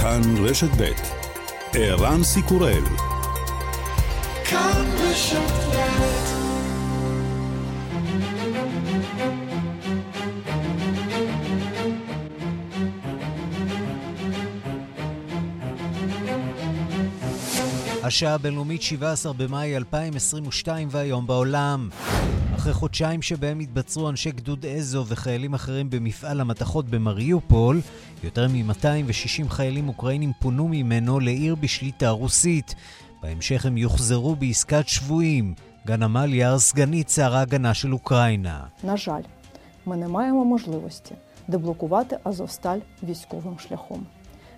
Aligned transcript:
כאן 0.00 0.20
רשת 0.44 0.70
ב' 0.78 0.92
ערן 1.74 2.22
סיקורל 2.22 2.84
כאן 4.44 4.84
רשת 4.98 5.60
השעה 18.02 18.34
הבינלאומית 18.34 18.82
17 18.82 19.32
במאי 19.32 19.76
2022 19.76 20.88
והיום 20.90 21.26
בעולם. 21.26 21.88
אחרי 22.59 22.73
חודשיים 22.73 23.21
שבהם 23.21 23.59
התבצרו 23.59 24.09
אנשי 24.09 24.31
גדוד 24.31 24.65
אזו 24.65 25.05
וחיילים 25.07 25.53
אחרים 25.53 25.89
במפעל 25.89 26.41
המתכות 26.41 26.89
במריופול, 26.89 27.81
יותר 28.23 28.47
מ-260 28.47 29.49
חיילים 29.49 29.87
אוקראינים 29.87 30.31
פונו 30.41 30.67
ממנו 30.67 31.19
לעיר 31.19 31.55
בשליטה 31.55 32.09
רוסית. 32.09 32.75
בהמשך 33.21 33.65
הם 33.65 33.77
יוחזרו 33.77 34.35
בעסקת 34.35 34.87
שבויים. 34.87 35.53
גן 35.87 36.03
עמליאר, 36.03 36.59
סגנית 36.59 37.09
שר 37.09 37.35
ההגנה 37.35 37.73
של 37.73 37.93
אוקראינה. 37.93 38.67
На 38.83 38.97
жаль, 38.97 39.23
ми 39.85 39.97
не 39.97 40.07
маємо 40.07 40.45
можливості 40.45 41.15
деблокувати 41.47 42.17
Азовсталь 42.23 42.79
військовим 43.03 43.59
шляхом. 43.59 44.05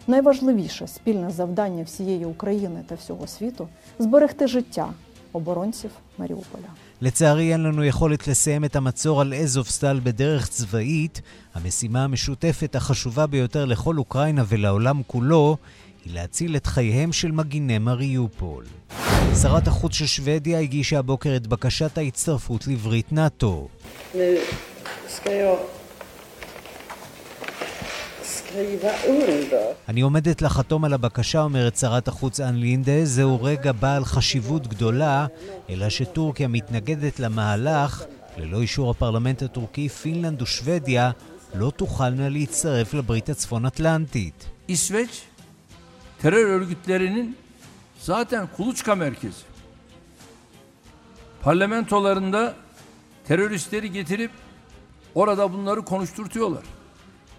Найважливіше 0.07 0.87
спільне 0.87 1.29
завдання 1.29 1.83
всієї 1.83 2.25
України 2.25 2.83
та 2.87 2.95
всього 2.95 3.27
світу 3.27 3.67
зберегти 3.99 4.47
життя 4.47 4.89
оборонців 5.33 5.89
Маріуполя. 6.19 6.69
לצערי 7.01 7.51
אין 7.51 7.63
לנו 7.63 7.83
יכולת 7.83 8.27
לסיים 8.27 8.65
את 8.65 8.75
המצור 8.75 9.21
על 9.21 9.33
אזובסטל 9.33 9.99
בדרך 10.03 10.47
צבאית. 10.47 11.21
המשימה 11.53 12.03
המשותפת 12.03 12.75
החשובה 12.75 13.27
ביותר 13.27 13.65
לכל 13.65 13.97
אוקראינה 13.97 14.43
ולעולם 14.47 15.01
כולו 15.07 15.57
היא 16.05 16.13
להציל 16.13 16.55
את 16.55 16.67
חייהם 16.67 17.13
של 17.13 17.31
מגיני 17.31 17.77
מריופול. 17.77 18.65
שרת 19.41 19.67
החוץ 19.67 19.93
של 19.93 20.05
שוודיה 20.05 20.59
הגישה 20.59 20.99
הבוקר 20.99 21.35
את 21.35 21.47
בקשת 21.47 21.97
ההצטרפות 21.97 22.67
לברית 22.67 23.11
נאט"ו. 23.11 23.67
אני 29.88 30.00
עומדת 30.00 30.42
לחתום 30.42 30.84
על 30.84 30.92
הבקשה, 30.92 31.42
אומרת 31.42 31.76
שרת 31.76 32.08
החוץ 32.08 32.40
אן 32.40 32.54
לינדה, 32.54 33.04
זהו 33.04 33.42
רגע 33.42 33.72
בעל 33.72 34.04
חשיבות 34.04 34.66
גדולה, 34.66 35.26
אלא 35.70 35.88
שטורקיה 35.88 36.48
מתנגדת 36.48 37.20
למהלך. 37.20 38.04
ללא 38.38 38.60
אישור 38.60 38.90
הפרלמנט 38.90 39.42
הטורקי, 39.42 39.88
פינלנד 39.88 40.42
ושוודיה 40.42 41.10
לא 41.54 41.72
תוכלנה 41.76 42.28
להצטרף 42.28 42.94
לברית 42.94 43.28
הצפון-אטלנטית. 43.28 44.48
İsveç 44.68 45.22
terör 46.22 46.46
örgütlerinin 46.56 47.36
zaten 48.00 48.48
kuluçka 48.56 48.94
merkezi. 48.94 49.42
Parlamentolarında 51.42 52.54
teröristleri 53.28 53.92
getirip 53.92 54.30
orada 55.14 55.52
bunları 55.52 55.82
konuşturtuyorlar. 55.82 56.62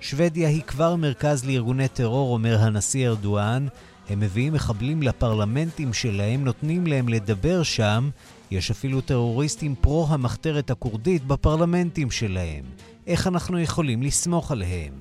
שוודיה 0.03 0.49
היא 0.49 0.61
כבר 0.61 0.95
מרכז 0.95 1.45
לארגוני 1.45 1.87
טרור, 1.87 2.33
אומר 2.33 2.57
הנשיא 2.59 3.07
ארדואן. 3.07 3.67
הם 4.09 4.19
מביאים 4.19 4.53
מחבלים 4.53 5.03
לפרלמנטים 5.03 5.93
שלהם, 5.93 6.43
נותנים 6.43 6.87
להם 6.87 7.07
לדבר 7.07 7.63
שם. 7.63 8.09
יש 8.51 8.71
אפילו 8.71 9.01
טרוריסטים 9.01 9.75
פרו 9.75 10.07
המחתרת 10.09 10.71
הכורדית 10.71 11.25
בפרלמנטים 11.25 12.11
שלהם. 12.11 12.63
איך 13.07 13.27
אנחנו 13.27 13.59
יכולים 13.59 14.03
לסמוך 14.03 14.51
עליהם? 14.51 14.93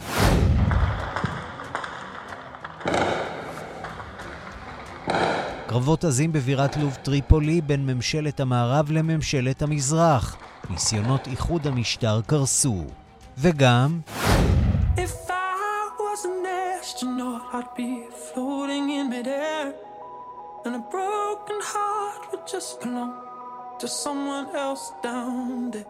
קרבות 5.66 6.05
עזים 6.05 6.33
בבירת 6.33 6.77
לוב 6.77 6.94
טריפולי 7.03 7.61
בין 7.61 7.87
ממשלת 7.87 8.41
המערב 8.41 8.91
לממשלת 8.91 9.62
המזרח. 9.62 10.37
ניסיונות 10.71 11.27
איחוד 11.27 11.66
המשטר 11.66 12.21
קרסו. 12.27 12.84
וגם... 13.38 14.00
be 17.77 18.07
floating 18.29 18.91
in 18.91 19.11
midair. 19.11 19.75
And 20.65 20.75
a 20.75 20.85
broken 20.97 21.59
heart 21.73 22.23
would 22.31 22.47
just 22.47 22.81
belong 22.81 23.13
to 23.81 23.87
someone 23.89 24.47
else 24.55 24.93
down 25.03 25.71
there. 25.73 25.87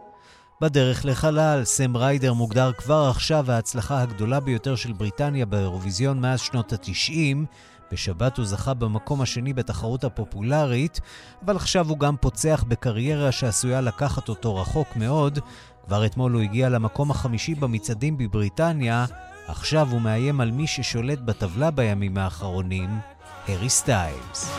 בדרך 0.61 1.05
לחלל, 1.05 1.65
סם 1.65 1.97
ריידר 1.97 2.33
מוגדר 2.33 2.73
כבר 2.73 3.06
עכשיו 3.11 3.50
ההצלחה 3.50 4.03
הגדולה 4.03 4.41
ביותר 4.41 4.77
של 4.77 4.93
בריטניה 4.93 5.47
באירוויזיון 5.47 6.21
מאז 6.21 6.41
שנות 6.41 6.73
ה-90. 6.73 7.37
בשבת 7.93 8.37
הוא 8.37 8.47
זכה 8.47 8.75
במקום 8.75 9.21
השני 9.21 9.53
בתחרות 9.53 10.05
הפופולרית, 10.05 11.00
אבל 11.44 11.56
עכשיו 11.56 11.89
הוא 11.89 11.99
גם 11.99 12.17
פוצח 12.17 12.65
בקריירה 12.69 13.33
שעשויה 13.33 13.81
לקחת 13.81 14.29
אותו 14.29 14.56
רחוק 14.56 14.97
מאוד. 14.97 15.39
כבר 15.87 16.06
אתמול 16.06 16.33
הוא 16.33 16.43
הגיע 16.43 16.69
למקום 16.69 17.11
החמישי 17.11 17.55
במצעדים 17.55 18.19
בבריטניה, 18.19 19.06
עכשיו 19.48 19.88
הוא 19.91 20.00
מאיים 20.00 20.41
על 20.41 20.50
מי 20.50 20.66
ששולט 20.66 21.19
בטבלה 21.19 21.70
בימים 21.70 22.19
האחרונים, 22.19 22.91
הארי 23.48 23.69
סטיילס. 23.69 24.58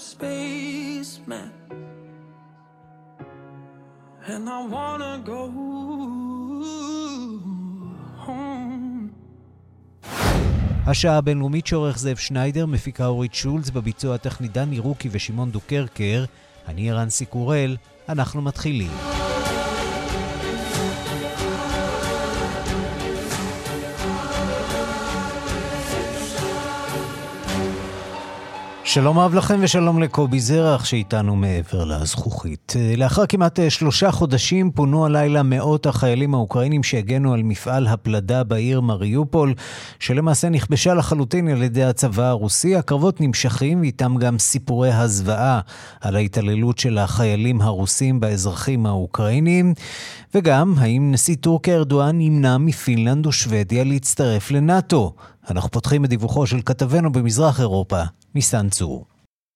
Spaceman. 0.00 1.50
And 4.26 4.48
I 4.48 4.60
wanna 4.74 5.14
go. 5.24 5.40
השעה 10.86 11.16
הבינלאומית 11.16 11.66
שעורך 11.66 11.98
זאב 11.98 12.16
שניידר, 12.16 12.66
מפיקה 12.66 13.06
אורית 13.06 13.34
שולץ, 13.34 13.70
בביצוע 13.70 14.14
הטכני 14.14 14.48
דני 14.48 14.78
רוקי 14.78 15.08
ושמעון 15.12 15.50
דוקרקר. 15.50 16.24
אני 16.68 16.90
ערן 16.90 17.10
סיקורל, 17.10 17.76
אנחנו 18.08 18.42
מתחילים. 18.42 19.19
שלום 28.92 29.18
אהב 29.18 29.34
לכם 29.34 29.58
ושלום 29.60 30.02
לקובי 30.02 30.40
זרח 30.40 30.84
שאיתנו 30.84 31.36
מעבר 31.36 31.84
לזכוכית. 31.84 32.74
לאחר 32.96 33.26
כמעט 33.26 33.58
שלושה 33.68 34.10
חודשים 34.10 34.70
פונו 34.70 35.06
הלילה 35.06 35.42
מאות 35.42 35.86
החיילים 35.86 36.34
האוקראינים 36.34 36.82
שהגנו 36.82 37.34
על 37.34 37.42
מפעל 37.42 37.86
הפלדה 37.86 38.44
בעיר 38.44 38.80
מריופול, 38.80 39.54
שלמעשה 39.98 40.48
נכבשה 40.48 40.94
לחלוטין 40.94 41.48
על 41.48 41.62
ידי 41.62 41.84
הצבא 41.84 42.24
הרוסי. 42.24 42.76
הקרבות 42.76 43.20
נמשכים 43.20 43.80
ואיתם 43.80 44.16
גם 44.16 44.38
סיפורי 44.38 44.92
הזוועה 44.92 45.60
על 46.00 46.16
ההתעללות 46.16 46.78
של 46.78 46.98
החיילים 46.98 47.60
הרוסים 47.60 48.20
באזרחים 48.20 48.86
האוקראינים. 48.86 49.74
וגם, 50.34 50.74
האם 50.78 51.10
נשיא 51.12 51.36
טורקיה 51.36 51.76
ארדואן 51.76 52.20
ימנע 52.20 52.58
מפינלנד 52.58 53.26
ושוודיה 53.26 53.84
להצטרף 53.84 54.50
לנאט"ו? 54.50 55.14
אנחנו 55.50 55.70
פותחים 55.70 56.04
את 56.04 56.10
דיווחו 56.10 56.46
של 56.46 56.62
כתבנו 56.62 57.12
במזרח 57.12 57.60
אירופה, 57.60 58.02
ניסן 58.34 58.68
צור. 58.68 59.06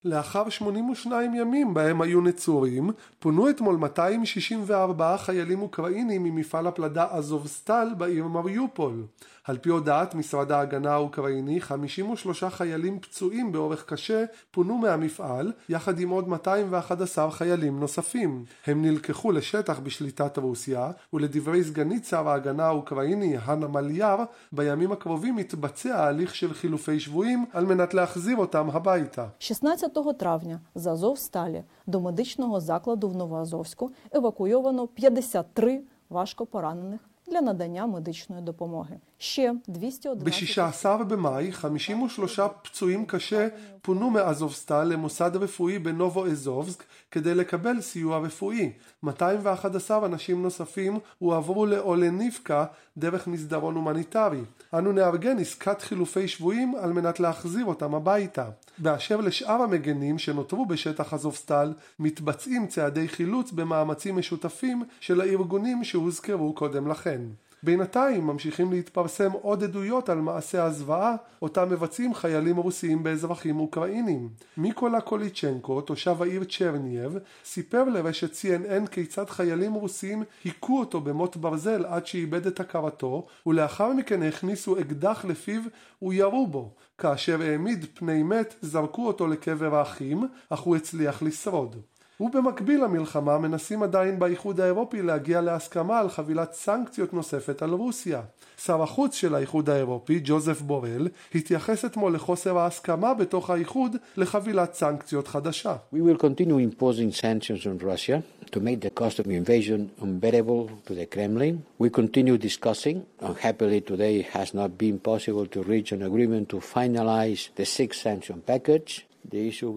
לאחר 0.04 0.48
82 0.48 1.34
ימים 1.34 1.74
בהם 1.74 2.00
היו 2.00 2.20
נצורים, 2.20 2.90
פונו 3.18 3.50
אתמול 3.50 3.76
264 3.76 5.16
חיילים 5.18 5.62
אוקראינים 5.62 6.24
ממפעל 6.24 6.66
הפלדה 6.66 7.06
אזובסטל 7.10 7.88
בעיר 7.98 8.26
מריופול. 8.26 9.06
על 9.43 9.57
פי 9.57 9.69
הודעת 9.69 10.15
משרד 10.15 10.51
ההגנה 10.51 10.93
האוקראיני, 10.93 11.61
53 11.61 12.43
חיילים 12.43 12.99
פצועים 12.99 13.51
באורך 13.51 13.85
קשה 13.85 14.25
פונו 14.51 14.77
מהמפעל, 14.77 15.51
יחד 15.69 15.99
עם 15.99 16.09
עוד 16.09 16.27
211 16.27 17.31
חיילים 17.31 17.79
נוספים. 17.79 18.45
הם 18.67 18.81
נלקחו 18.81 19.31
לשטח 19.31 19.79
בשליטת 19.79 20.37
רוסיה, 20.37 20.91
ולדברי 21.13 21.63
סגנית 21.63 22.05
שר 22.05 22.29
ההגנה 22.29 22.65
האוקראיני, 22.65 23.37
הנה 23.37 23.67
מליאר, 23.67 24.23
בימים 24.51 24.91
הקרובים 24.91 25.39
יתבצע 25.39 25.95
ההליך 25.95 26.35
של 26.35 26.53
חילופי 26.53 26.99
שבויים 26.99 27.45
על 27.53 27.65
מנת 27.65 27.93
להחזיר 27.93 28.37
אותם 28.37 28.69
הביתה. 28.69 29.27
16 29.39 29.89
травня 30.19 30.59
з 30.75 30.87
Азовсталі 30.87 31.63
до 31.87 31.99
медичного 31.99 32.59
закладу 32.59 33.09
в 33.09 33.17
Новоазовську 33.17 33.91
евакуйовано 34.11 34.87
53 34.87 35.81
важко 36.09 36.45
поранених 36.45 37.01
для 37.29 37.41
надання 37.41 37.87
медичної 37.87 38.41
допомоги. 38.41 38.95
Ще 39.17 39.53
211... 39.67 40.23
ב-16 40.23 41.03
במאי 41.03 41.51
53 41.51 42.39
פצועים 42.63 43.05
קשה 43.05 43.47
פונו 43.81 44.09
מאזובסטל 44.09 44.83
למוסד 44.83 45.35
רפואי 45.35 45.79
בנובו 45.79 46.25
אזובסק 46.25 46.83
כדי 47.11 47.35
לקבל 47.35 47.81
סיוע 47.81 48.19
רפואי. 48.19 48.71
211 49.03 50.05
אנשים 50.05 50.43
נוספים 50.43 50.99
הועברו 51.19 51.65
לאולניבקה 51.65 52.65
דרך 52.97 53.27
מסדרון 53.27 53.75
הומניטרי. 53.75 54.41
אנו 54.78 54.92
נארגן 54.92 55.38
עסקת 55.38 55.82
חילופי 55.82 56.28
שבויים 56.28 56.74
על 56.74 56.92
מנת 56.92 57.20
להחזיר 57.20 57.64
אותם 57.64 57.94
הביתה. 57.94 58.48
באשר 58.78 59.20
לשאר 59.20 59.62
המגנים 59.62 60.18
שנותרו 60.18 60.66
בשטח 60.66 61.14
אזובסטל, 61.14 61.72
מתבצעים 61.98 62.66
צעדי 62.66 63.08
חילוץ 63.08 63.52
במאמצים 63.52 64.16
משותפים 64.16 64.82
של 65.00 65.20
הארגונים 65.20 65.84
שהוזכרו 65.84 66.52
קודם 66.54 66.88
לכן. 66.88 67.20
בינתיים 67.64 68.26
ממשיכים 68.26 68.72
להתפרסם 68.72 69.32
עוד 69.32 69.64
עדויות 69.64 70.08
על 70.08 70.18
מעשי 70.18 70.58
הזוועה 70.58 71.16
אותם 71.42 71.68
מבצעים 71.70 72.14
חיילים 72.14 72.56
רוסיים 72.56 73.02
באזרחים 73.02 73.60
אוקראינים. 73.60 74.28
מיקולה 74.56 75.00
קוליצ'נקו, 75.00 75.80
תושב 75.80 76.22
העיר 76.22 76.44
צ'רניהיב, 76.44 77.18
סיפר 77.44 77.84
לרשת 77.84 78.32
CNN 78.32 78.86
כיצד 78.90 79.30
חיילים 79.30 79.74
רוסיים 79.74 80.22
היכו 80.44 80.80
אותו 80.80 81.00
במוט 81.00 81.36
ברזל 81.36 81.84
עד 81.86 82.06
שאיבד 82.06 82.46
את 82.46 82.60
הכרתו, 82.60 83.26
ולאחר 83.46 83.92
מכן 83.92 84.22
הכניסו 84.22 84.80
אקדח 84.80 85.24
לפיו 85.24 85.60
וירו 86.02 86.46
בו. 86.46 86.74
כאשר 86.98 87.42
העמיד 87.42 87.86
פני 87.94 88.22
מת, 88.22 88.54
זרקו 88.60 89.06
אותו 89.06 89.26
לקבר 89.26 89.74
האחים, 89.74 90.28
אך 90.50 90.60
הוא 90.60 90.76
הצליח 90.76 91.22
לשרוד. 91.22 91.76
ובמקביל 92.20 92.84
למלחמה 92.84 93.38
מנסים 93.38 93.82
עדיין 93.82 94.18
באיחוד 94.18 94.60
האירופי 94.60 95.02
להגיע 95.02 95.40
להסכמה 95.40 96.00
על 96.00 96.08
חבילת 96.08 96.52
סנקציות 96.52 97.14
נוספת 97.14 97.62
על 97.62 97.70
רוסיה. 97.70 98.20
שר 98.64 98.82
החוץ 98.82 99.14
של 99.14 99.34
האיחוד 99.34 99.70
האירופי, 99.70 100.20
ג'וזף 100.24 100.60
בורל, 100.60 101.08
התייחס 101.34 101.84
אתמול 101.84 102.14
לחוסר 102.14 102.58
ההסכמה 102.58 103.14
בתוך 103.14 103.50
האיחוד 103.50 103.96
לחבילת 104.16 104.74
סנקציות 104.74 105.28
חדשה. 105.28 105.76
We 105.94 105.96
will 105.96 106.18
continue 106.18 106.58
imposing 106.58 107.12
sanctions 107.12 107.66
on 107.66 107.84
Russia 107.84 108.22
to 108.52 108.60
make 108.60 108.80
the 108.80 109.00
cost 109.00 109.18
of 109.18 109.26
invasion 109.26 109.90
unbearable 110.00 110.70
to 110.86 110.94
the 110.94 111.06
Kremlin. 111.14 111.62
We 111.80 111.90
continue 111.90 112.38
discussing. 112.38 112.96
Unhappily 113.20 113.80
today 113.80 114.16
has 114.32 114.54
not 114.54 114.70
been 114.78 114.98
possible 115.10 115.46
to 115.54 115.62
reach 115.62 115.90
an 115.92 116.02
agreement 116.10 116.48
to 116.50 116.58
finalize 116.74 117.48
the 117.56 117.66
six 117.78 117.90
sanction 118.04 118.42
package. 118.46 118.92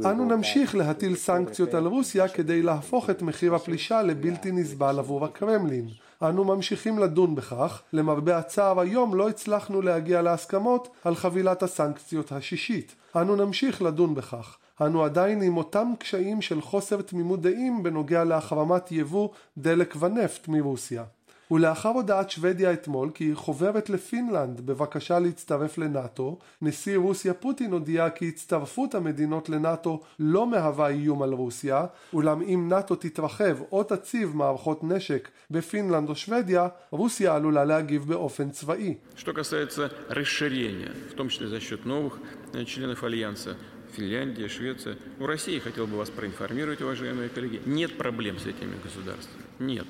אנו 0.06 0.26
נמשיך 0.26 0.76
להטיל 0.76 1.16
סנקציות 1.16 1.74
על 1.74 1.86
רוסיה 1.86 2.28
כדי 2.28 2.62
להפוך 2.62 3.10
את 3.10 3.22
מחיר 3.22 3.56
הפלישה 3.56 4.02
לבלתי 4.02 4.52
נסבל 4.52 5.00
עבור 5.00 5.26
הקרמלין. 5.26 5.88
אנו 6.22 6.44
ממשיכים 6.44 7.00
לדון 7.00 7.36
בכך, 7.36 7.82
למרבה 7.94 8.38
הצער 8.38 8.80
היום 8.80 9.16
לא 9.16 9.30
הצלחנו 9.30 9.82
להגיע 9.82 10.22
להסכמות 10.22 10.90
על 11.04 11.16
חבילת 11.16 11.64
הסנקציות 11.64 12.32
השישית. 12.32 12.96
אנו 13.16 13.36
נמשיך 13.36 13.82
לדון 13.82 14.16
בכך. 14.16 14.58
אנו 14.82 15.04
עדיין 15.04 15.42
עם 15.42 15.58
אותם 15.58 15.94
קשיים 16.00 16.42
של 16.42 16.62
חוסר 16.62 17.02
תמימות 17.02 17.42
דעים 17.42 17.84
בנוגע 17.84 18.24
להחרמת 18.24 18.92
יבוא 18.92 19.30
דלק 19.58 19.96
ונפט 20.00 20.48
מרוסיה. 20.48 21.04
ולאחר 21.50 21.88
הודעת 21.88 22.31
שוודיה 22.31 22.73
אתמול 22.73 23.11
כי 23.14 23.25
היא 23.25 23.35
חוברת 23.35 23.91
לפינלנד 23.91 24.61
בבקשה 24.61 25.19
להצטרף 25.19 25.79
לנאט"ו, 25.79 26.38
נשיא 26.62 26.97
רוסיה 26.97 27.35
פוטין 27.35 27.73
הודיע 27.73 28.11
כי 28.11 28.29
הצטרפות 28.29 28.94
המדינות 28.94 29.49
לנאט"ו 29.49 30.00
לא 30.19 30.47
מהווה 30.47 30.88
איום 30.88 31.23
על 31.23 31.32
רוסיה, 31.32 31.87
אולם 32.12 32.43
אם 32.43 32.69
נאט"ו 32.69 32.94
תתרחב 32.94 33.56
או 33.73 33.85
תציב 33.85 34.37
מערכות 34.37 34.85
נשק 34.85 35.29
בפינלנד 35.50 36.09
או 36.09 36.14
שוודיה, 36.14 36.69
רוסיה 36.91 37.35
עלולה 37.35 37.64
להגיב 37.64 38.05
באופן 38.09 38.50
צבאי. 38.50 38.94
Что 39.17 39.32
касается 39.32 39.91
расширения, 40.09 40.91
в 41.11 41.14
том 41.14 41.29
числе 41.29 41.47
за 41.49 41.61
счет 41.61 41.85
новых 41.87 42.19
членов 42.67 43.05
Альянса, 43.05 43.56
Финляндия, 43.97 44.49
Швеция. 44.49 44.97
У 45.19 45.26
России, 45.26 45.59
хотел 45.59 45.87
бы 45.87 45.97
вас 45.99 46.11
проинформировать, 46.11 46.81
уважаемые 46.81 47.29
коллеги, 47.29 47.61
нет 47.67 47.99
проблем 47.99 48.38
с 48.38 48.47
этими 48.47 48.75
государствами. 48.82 49.43
нет. 49.59 49.87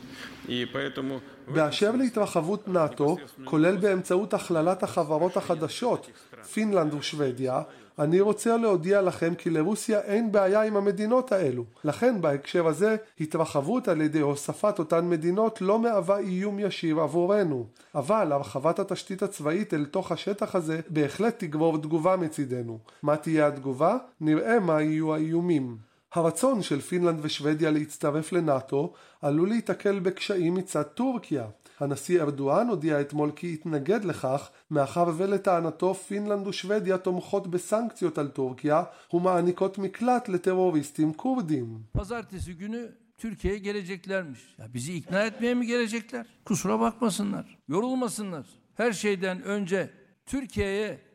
И 0.48 0.66
поэтому... 0.72 1.20
באשר 1.48 1.96
להתרחבות 1.96 2.68
נאט"ו, 2.68 3.16
כולל 3.44 3.76
באמצעות 3.76 4.34
הכללת 4.34 4.82
החברות 4.82 5.36
החדשות, 5.36 6.10
פינלנד 6.54 6.94
ושוודיה, 6.94 7.62
אני 7.99 8.21
רוצה 8.21 8.57
להודיע 8.57 9.01
לכם 9.01 9.35
כי 9.35 9.49
לרוסיה 9.49 10.01
אין 10.01 10.31
בעיה 10.31 10.61
עם 10.61 10.77
המדינות 10.77 11.31
האלו. 11.31 11.65
לכן 11.83 12.21
בהקשר 12.21 12.67
הזה, 12.67 12.95
התרחבות 13.19 13.87
על 13.87 14.01
ידי 14.01 14.19
הוספת 14.19 14.79
אותן 14.79 15.09
מדינות 15.09 15.61
לא 15.61 15.79
מהווה 15.79 16.17
איום 16.17 16.59
ישיר 16.59 16.99
עבורנו. 16.99 17.65
אבל 17.95 18.31
הרחבת 18.31 18.79
התשתית 18.79 19.23
הצבאית 19.23 19.73
אל 19.73 19.85
תוך 19.85 20.11
השטח 20.11 20.55
הזה 20.55 20.79
בהחלט 20.89 21.39
תגרור 21.39 21.77
תגובה 21.77 22.15
מצידנו. 22.15 22.79
מה 23.03 23.17
תהיה 23.17 23.47
התגובה? 23.47 23.97
נראה 24.21 24.59
מה 24.59 24.81
יהיו 24.81 25.13
האיומים. 25.13 25.77
הרצון 26.13 26.61
של 26.61 26.81
פינלנד 26.81 27.19
ושוודיה 27.21 27.71
להצטרף 27.71 28.31
לנאט"ו 28.31 28.93
עלול 29.21 29.49
להיתקל 29.49 29.99
בקשיים 29.99 30.53
מצד 30.53 30.83
טורקיה. 30.83 31.45
הנשיא 31.79 32.21
ארדואן 32.21 32.67
הודיע 32.67 33.01
אתמול 33.01 33.31
כי 33.35 33.53
יתנגד 33.53 34.03
לכך, 34.03 34.49
מאחר 34.71 35.07
ולטענתו 35.17 35.93
פינלנד 35.93 36.47
ושוודיה 36.47 36.97
תומכות 36.97 37.47
בסנקציות 37.47 38.17
על 38.17 38.27
טורקיה 38.27 38.83
ומעניקות 39.13 39.77
מקלט 39.77 40.29
לטרוריסטים 40.29 41.13
כורדים. 41.13 41.79
Türkiye'ye 43.23 43.57
geleceklermiş. 43.57 44.39
Ya 44.59 44.73
bizi 44.73 44.93
ikna 44.93 45.23
etmeye 45.23 45.53
mi 45.53 45.65
gelecekler? 45.67 46.25
Kusura 46.45 46.79
bakmasınlar. 46.79 47.57
Yorulmasınlar. 47.67 48.45
Her 48.75 48.91
şeyden 48.91 49.43
önce 49.43 49.89
Türkiye'ye 50.25 51.07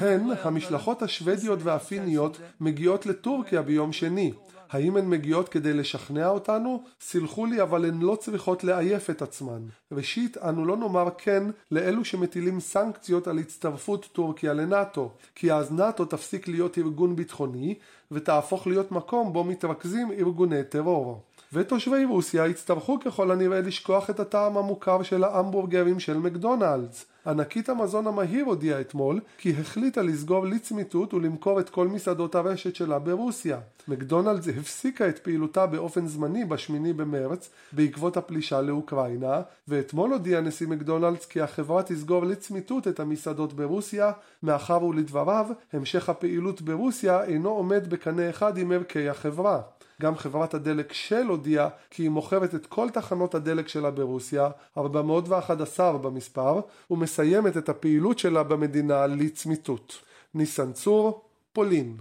הן, 0.00 0.30
המשלחות 0.42 1.02
השוודיות 1.02 1.58
והפיניות, 1.62 2.40
מגיעות 2.60 3.06
לטורקיה 3.06 3.62
ביום 3.62 3.92
שני. 3.92 4.32
האם 4.70 4.96
הן 4.96 5.10
מגיעות 5.10 5.48
כדי 5.48 5.72
לשכנע 5.72 6.28
אותנו? 6.28 6.82
סלחו 7.00 7.46
לי, 7.46 7.62
אבל 7.62 7.84
הן 7.84 8.00
לא 8.00 8.16
צריכות 8.16 8.64
לעייף 8.64 9.10
את 9.10 9.22
עצמן. 9.22 9.62
ראשית, 9.92 10.38
אנו 10.38 10.64
לא 10.64 10.76
נאמר 10.76 11.08
כן 11.18 11.42
לאלו 11.70 12.04
שמטילים 12.04 12.60
סנקציות 12.60 13.28
על 13.28 13.38
הצטרפות 13.38 14.08
טורקיה 14.12 14.54
לנאט"ו, 14.54 15.10
כי 15.34 15.52
אז 15.52 15.72
נאט"ו 15.72 16.04
תפסיק 16.04 16.48
להיות 16.48 16.78
ארגון 16.78 17.16
ביטחוני, 17.16 17.74
ותהפוך 18.10 18.66
להיות 18.66 18.92
מקום 18.92 19.32
בו 19.32 19.44
מתרכזים 19.44 20.12
ארגוני 20.12 20.64
טרור. 20.64 21.22
ותושבי 21.52 22.04
רוסיה 22.04 22.46
יצטרכו 22.46 23.00
ככל 23.00 23.30
הנראה 23.30 23.60
לשכוח 23.60 24.10
את 24.10 24.20
הטעם 24.20 24.56
המוכר 24.56 25.02
של 25.02 25.24
ההמבורגרים 25.24 26.00
של 26.00 26.18
מקדונלדס. 26.18 27.06
ענקית 27.26 27.68
המזון 27.68 28.06
המהיר 28.06 28.44
הודיעה 28.44 28.80
אתמול 28.80 29.20
כי 29.38 29.52
החליטה 29.60 30.02
לסגור 30.02 30.46
לצמיתות 30.46 31.14
ולמכור 31.14 31.60
את 31.60 31.70
כל 31.70 31.88
מסעדות 31.88 32.34
הרשת 32.34 32.74
שלה 32.74 32.98
ברוסיה. 32.98 33.58
מקדונלדס 33.88 34.48
הפסיקה 34.48 35.08
את 35.08 35.18
פעילותה 35.18 35.66
באופן 35.66 36.06
זמני 36.06 36.44
בשמיני 36.44 36.92
במרץ 36.92 37.50
בעקבות 37.72 38.16
הפלישה 38.16 38.60
לאוקראינה, 38.60 39.40
ואתמול 39.68 40.12
הודיע 40.12 40.40
נשיא 40.40 40.66
מקדונלדס 40.66 41.26
כי 41.26 41.40
החברה 41.40 41.82
תסגור 41.82 42.24
לצמיתות 42.24 42.88
את 42.88 43.00
המסעדות 43.00 43.52
ברוסיה, 43.52 44.12
מאחר 44.42 44.84
ולדבריו 44.84 45.46
המשך 45.72 46.08
הפעילות 46.08 46.62
ברוסיה 46.62 47.24
אינו 47.24 47.48
עומד 47.48 47.90
בקנה 47.90 48.30
אחד 48.30 48.58
עם 48.58 48.72
ערכי 48.72 49.08
החברה. 49.08 49.60
גם 50.00 50.16
חברת 50.16 50.54
הדלק 50.54 50.92
של 50.92 51.26
הודיעה 51.28 51.68
כי 51.90 52.02
היא 52.02 52.10
מוכרת 52.10 52.54
את 52.54 52.66
כל 52.66 52.90
תחנות 52.90 53.34
הדלק 53.34 53.68
שלה 53.68 53.90
ברוסיה, 53.90 54.48
411 54.78 55.98
במספר, 55.98 56.60
ומסיימת 56.90 57.56
את 57.56 57.68
הפעילות 57.68 58.18
שלה 58.18 58.42
במדינה 58.42 59.06
לצמיתות. 59.06 60.02
ניסן 60.34 60.72
צור, 60.72 61.24
פולין. 61.52 61.96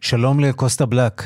שלום 0.00 0.40
לקוסטה 0.40 0.86
בלק. 0.86 1.22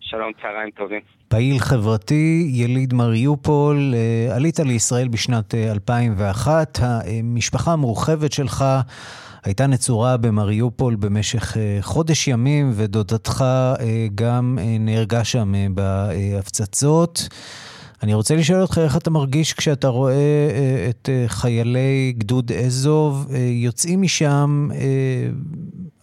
שלום, 0.00 0.32
צהריים 0.42 0.70
טובים. 0.70 1.00
פעיל 1.28 1.58
חברתי, 1.58 2.50
יליד 2.52 2.94
מריופול, 2.94 3.94
אה, 3.94 4.36
עלית 4.36 4.58
לישראל 4.58 5.08
בשנת 5.08 5.54
2001, 5.54 6.78
אה, 6.82 6.98
המשפחה 7.18 7.72
המורחבת 7.72 8.32
שלך 8.32 8.64
הייתה 9.44 9.66
נצורה 9.66 10.16
במריופול 10.16 10.96
במשך 10.96 11.56
חודש 11.80 12.28
ימים, 12.28 12.70
ודודתך 12.76 13.44
גם 14.14 14.58
נהרגה 14.80 15.24
שם 15.24 15.52
בהפצצות. 15.74 17.28
אני 18.02 18.14
רוצה 18.14 18.34
לשאול 18.34 18.62
אותך 18.62 18.78
איך 18.84 18.96
אתה 18.96 19.10
מרגיש 19.10 19.52
כשאתה 19.52 19.88
רואה 19.88 20.48
את 20.90 21.08
חיילי 21.26 22.12
גדוד 22.18 22.52
אזוב 22.52 23.26
יוצאים 23.64 24.02
משם 24.02 24.68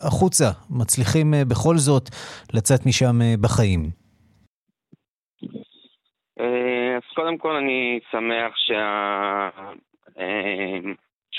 החוצה, 0.01 0.51
מצליחים 0.69 1.33
בכל 1.47 1.77
זאת 1.77 2.09
לצאת 2.53 2.85
משם 2.85 3.19
בחיים. 3.41 3.89
אה, 6.39 6.95
אז 6.97 7.03
קודם 7.15 7.37
כל 7.37 7.55
אני 7.55 7.99
שמח 8.11 8.53
שה... 8.55 9.49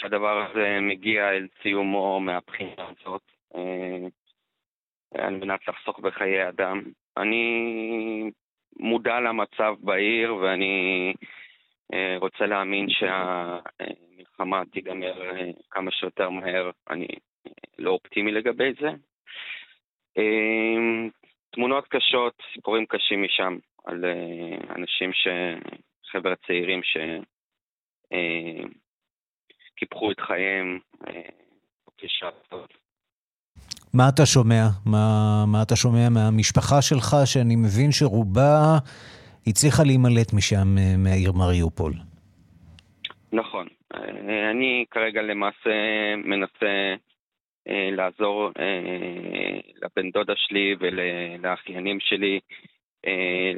אה, 0.01 0.09
שהדבר 0.09 0.47
הזה 0.51 0.79
מגיע 0.81 1.31
אל 1.31 1.47
סיומו 1.63 2.21
מהבחינה 2.21 2.73
הזאת, 2.79 3.23
אה, 3.55 4.07
על 5.15 5.37
מנת 5.37 5.69
לחסוך 5.69 6.01
בחיי 6.01 6.49
אדם. 6.49 6.83
אני 7.17 8.31
מודע 8.77 9.21
למצב 9.21 9.75
בעיר 9.81 10.35
ואני 10.35 11.15
רוצה 12.17 12.47
להאמין 12.47 12.87
שהמלחמה 12.91 14.63
תיגמר 14.73 15.33
כמה 15.71 15.91
שיותר 15.91 16.31
מהר. 16.31 16.71
אני 16.91 17.07
לא 17.79 17.91
אופטימי 17.91 18.33
לגבי 18.33 18.73
זה. 18.81 18.91
תמונות 21.51 21.89
קשות, 21.89 22.43
סיפורים 22.55 22.87
קשים 22.87 23.23
משם. 23.23 23.57
על 23.85 24.05
אה, 24.05 24.75
אנשים, 24.77 25.13
ש... 25.13 25.29
חבר'ה 26.13 26.35
צעירים 26.47 26.81
שקיפחו 26.83 27.31
אה, 29.83 30.13
את 30.13 30.21
חייהם 30.21 30.79
כשעתות. 31.99 32.71
אה, 32.71 32.81
מה 33.95 34.09
אתה 34.15 34.27
שומע? 34.27 34.63
מה, 34.87 35.45
מה 35.47 35.63
אתה 35.63 35.77
שומע 35.77 36.09
מהמשפחה 36.11 36.83
שלך, 36.83 37.17
שאני 37.25 37.57
מבין 37.57 37.93
שרובה 37.93 38.79
הצליחה 39.47 39.83
להימלט 39.83 40.33
משם, 40.33 40.69
מהעיר 40.99 41.33
מריופול? 41.33 41.93
נכון. 43.33 43.67
אני 44.51 44.85
כרגע 44.91 45.23
למעשה 45.23 45.71
מנסה 46.17 46.95
לעזור 47.67 48.51
לבן 49.83 50.11
דודה 50.11 50.33
שלי 50.37 50.75
ולאחיינים 50.81 52.01
שלי 52.01 52.41
אה, 53.07 53.53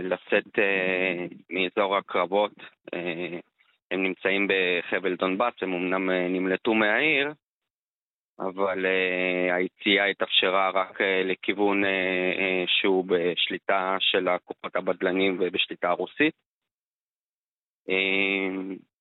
אה, 0.58 1.26
מאזור 1.50 1.96
הקרבות. 1.96 2.52
אה, 3.92 3.96
הם 3.96 4.02
נמצאים 4.02 4.48
בחבל 4.48 5.16
דונבאס, 5.16 5.54
הם 5.62 5.72
אמנם 5.74 6.10
נמלטו 6.10 6.74
מהעיר, 6.74 7.32
אבל 8.38 8.86
היציאה 9.52 10.04
התאפשרה 10.04 10.70
רק 10.70 11.00
לכיוון 11.00 11.82
שהוא 12.66 13.04
בשליטה 13.08 13.96
של 14.00 14.28
הכוחות 14.28 14.76
הבדלנים 14.76 15.36
ובשליטה 15.40 15.88
הרוסית. 15.88 16.34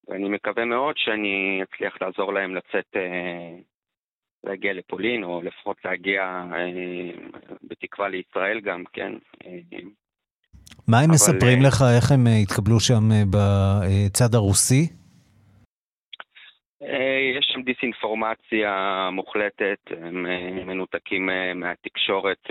ואני 0.07 0.29
מקווה 0.29 0.65
מאוד 0.65 0.97
שאני 0.97 1.59
אצליח 1.63 2.01
לעזור 2.01 2.33
להם 2.33 2.55
לצאת, 2.55 2.95
להגיע 4.43 4.73
לפולין, 4.73 5.23
או 5.23 5.41
לפחות 5.41 5.85
להגיע 5.85 6.43
בתקווה 7.63 8.09
לישראל 8.09 8.59
גם, 8.59 8.83
כן. 8.93 9.13
מה 10.91 10.97
הם 10.97 11.03
אבל... 11.03 11.13
מספרים 11.13 11.59
אה, 11.61 11.67
לך, 11.67 11.77
איך 11.97 12.11
הם 12.11 12.27
אה, 12.27 12.37
התקבלו 12.43 12.79
שם 12.79 13.03
אה, 13.11 13.23
בצד 13.33 14.35
הרוסי? 14.35 14.83
יש 17.39 17.45
שם 17.53 17.61
דיסאינפורמציה 17.61 19.09
מוחלטת, 19.11 19.79
הם 20.01 20.25
מנותקים 20.67 21.29
מהתקשורת, 21.55 22.45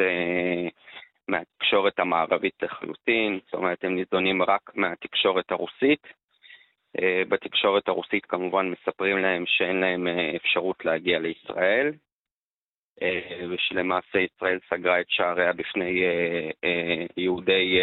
מהתקשורת 1.29 1.99
המערבית 1.99 2.63
לחלוטין, 2.63 3.39
זאת 3.45 3.55
אומרת, 3.55 3.85
הם 3.85 3.95
ניזונים 3.95 4.43
רק 4.43 4.71
מהתקשורת 4.75 5.51
הרוסית. 5.51 6.07
בתקשורת 7.29 7.89
הרוסית 7.89 8.27
כמובן 8.27 8.67
מספרים 8.67 9.19
להם 9.19 9.45
שאין 9.47 9.77
להם 9.77 10.09
אפשרות 10.37 10.85
להגיע 10.85 11.19
לישראל, 11.19 11.93
ושלמעשה 13.51 14.19
ישראל 14.19 14.59
סגרה 14.71 15.01
את 15.01 15.07
שעריה 15.09 15.53
בפני 15.53 16.03
יהודי 17.17 17.79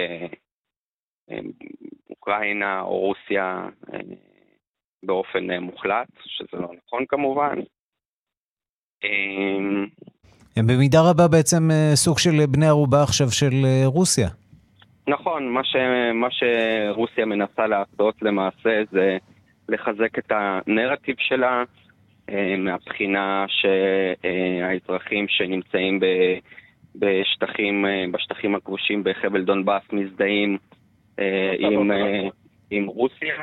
אוקראינה 2.10 2.81
או 2.81 3.00
רוסיה 3.00 3.65
אה, 3.93 4.00
באופן 5.03 5.51
אה, 5.51 5.60
מוחלט, 5.60 6.07
שזה 6.25 6.62
לא 6.62 6.69
נכון 6.86 7.05
כמובן. 7.10 7.60
אה, 9.03 9.57
הם 10.57 10.67
במידה 10.67 11.00
רבה 11.10 11.27
בעצם 11.27 11.69
סוג 11.93 12.19
של 12.19 12.46
בני 12.51 12.67
ערובה 12.67 13.03
עכשיו 13.03 13.31
של 13.31 13.53
רוסיה. 13.86 14.27
נכון, 15.07 15.48
מה, 15.53 15.63
ש, 15.63 15.75
מה 16.13 16.27
שרוסיה 16.31 17.25
מנסה 17.25 17.67
לעשות 17.67 18.22
למעשה 18.22 18.84
זה 18.91 19.17
לחזק 19.69 20.19
את 20.19 20.31
הנרטיב 20.31 21.15
שלה 21.19 21.63
מהבחינה 22.57 23.46
שהאזרחים 23.48 25.25
שנמצאים 25.27 26.00
בשטחים, 26.96 27.86
בשטחים 28.12 28.55
הכבושים 28.55 29.03
בחבל 29.03 29.43
דונבאס 29.43 29.84
מזדהים 29.91 30.57
אה, 30.62 30.76
עם, 31.59 31.91
אה, 31.91 32.27
עם 32.69 32.86
רוסיה. 32.86 33.36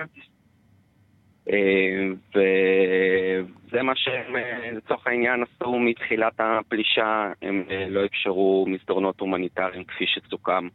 אה, 1.52 2.06
וזה 2.30 3.82
מה 3.82 3.92
שהם 3.96 4.36
לצורך 4.72 5.06
העניין 5.06 5.42
עשו 5.42 5.78
מתחילת 5.78 6.32
הפלישה, 6.38 7.32
הם 7.42 7.64
לא 7.88 8.04
אפשרו 8.04 8.66
מסדרונות 8.68 9.20
הומניטריים 9.20 9.84
כפי 9.84 10.04
שסוכם 10.06 10.68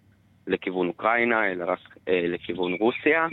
לכיוון 0.47 0.87
אוקראינה, 0.87 1.51
אלא 1.51 1.65
רק 1.67 1.79
לכיוון 2.07 2.73
רוסיה. 2.73 3.27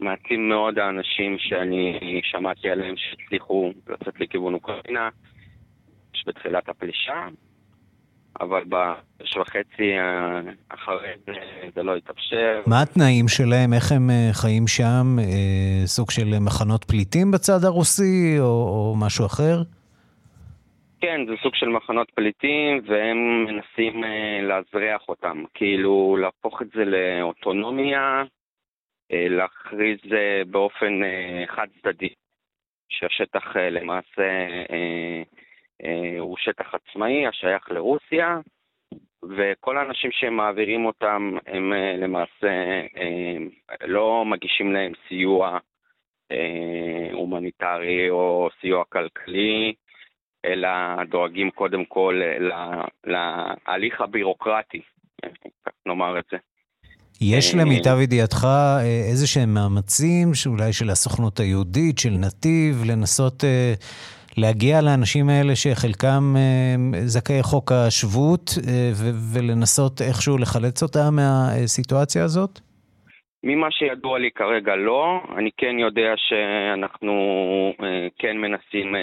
מעטים 0.00 0.48
מאוד 0.48 0.78
האנשים 0.78 1.38
שאני 1.38 2.20
שמעתי 2.24 2.70
עליהם 2.70 2.94
שהצליחו 2.96 3.72
לצאת 3.88 4.20
לכיוון 4.20 4.54
אוקראינה 4.54 5.08
בתחילת 6.26 6.68
הפלישה, 6.68 7.28
אבל 8.40 8.64
בשש 8.68 9.36
וחצי 9.36 9.98
אה, 9.98 10.40
אחרי 10.68 11.12
זה 11.74 11.82
לא 11.82 11.96
התאפשר. 11.96 12.62
מה 12.66 12.82
התנאים 12.82 13.28
שלהם? 13.28 13.72
איך 13.72 13.92
הם 13.92 14.10
אה, 14.10 14.30
חיים 14.32 14.66
שם? 14.66 15.06
אה, 15.18 15.86
סוג 15.86 16.10
של 16.10 16.38
מחנות 16.40 16.84
פליטים 16.84 17.30
בצד 17.30 17.64
הרוסי 17.64 18.36
או, 18.38 18.44
או 18.44 18.94
משהו 19.06 19.26
אחר? 19.26 19.56
כן, 21.00 21.20
זה 21.26 21.32
סוג 21.42 21.54
של 21.54 21.68
מחנות 21.68 22.10
פליטים, 22.14 22.80
והם 22.86 23.44
מנסים 23.44 24.04
לאזרח 24.42 25.08
אותם. 25.08 25.44
כאילו, 25.54 26.16
להפוך 26.20 26.62
את 26.62 26.66
זה 26.74 26.84
לאוטונומיה, 26.84 28.22
להכריז 29.10 29.98
באופן 30.46 31.00
חד 31.46 31.66
צדדי, 31.82 32.08
שהשטח 32.88 33.56
למעשה 33.56 34.28
אה, 34.70 35.22
הוא 36.18 36.36
שטח 36.38 36.74
עצמאי 36.74 37.26
השייך 37.26 37.70
לרוסיה, 37.70 38.38
וכל 39.36 39.78
האנשים 39.78 40.10
שהם 40.12 40.36
מעבירים 40.36 40.86
אותם 40.86 41.36
הם 41.46 41.72
אה, 41.72 41.96
למעשה 41.96 42.52
אה, 42.96 43.36
לא 43.86 44.24
מגישים 44.26 44.72
להם 44.72 44.92
סיוע 45.08 45.58
הומניטרי 47.12 48.10
או 48.10 48.48
סיוע 48.60 48.84
כלכלי, 48.84 49.74
אלא 50.44 50.68
דואגים 51.10 51.50
קודם 51.50 51.84
כל 51.84 52.20
להליך 53.04 54.00
הבירוקרטי, 54.00 54.80
נאמר 55.86 56.18
את 56.18 56.24
זה. 56.30 56.36
יש 57.20 57.54
למיטב 57.54 57.96
ידיעתך 58.02 58.46
איזה 59.10 59.26
שהם 59.26 59.54
מאמצים, 59.54 60.34
שאולי 60.34 60.72
של 60.72 60.90
הסוכנות 60.90 61.40
היהודית, 61.40 61.98
של 61.98 62.10
נתיב, 62.10 62.82
לנסות 62.86 63.44
להגיע 64.36 64.80
לאנשים 64.82 65.28
האלה 65.28 65.56
שחלקם 65.56 66.22
אה, 66.36 67.00
זכאי 67.00 67.42
חוק 67.42 67.72
השבות 67.72 68.50
אה, 68.68 68.90
ולנסות 69.34 70.00
איכשהו 70.00 70.38
לחלץ 70.38 70.82
אותם 70.82 71.10
מהסיטואציה 71.16 72.24
הזאת? 72.24 72.50
ממה 73.42 73.70
שידוע 73.70 74.18
לי 74.18 74.30
כרגע 74.30 74.76
לא. 74.76 75.20
אני 75.36 75.50
כן 75.56 75.78
יודע 75.78 76.12
שאנחנו 76.16 77.12
אה, 77.82 78.08
כן 78.18 78.36
מנסים, 78.38 78.94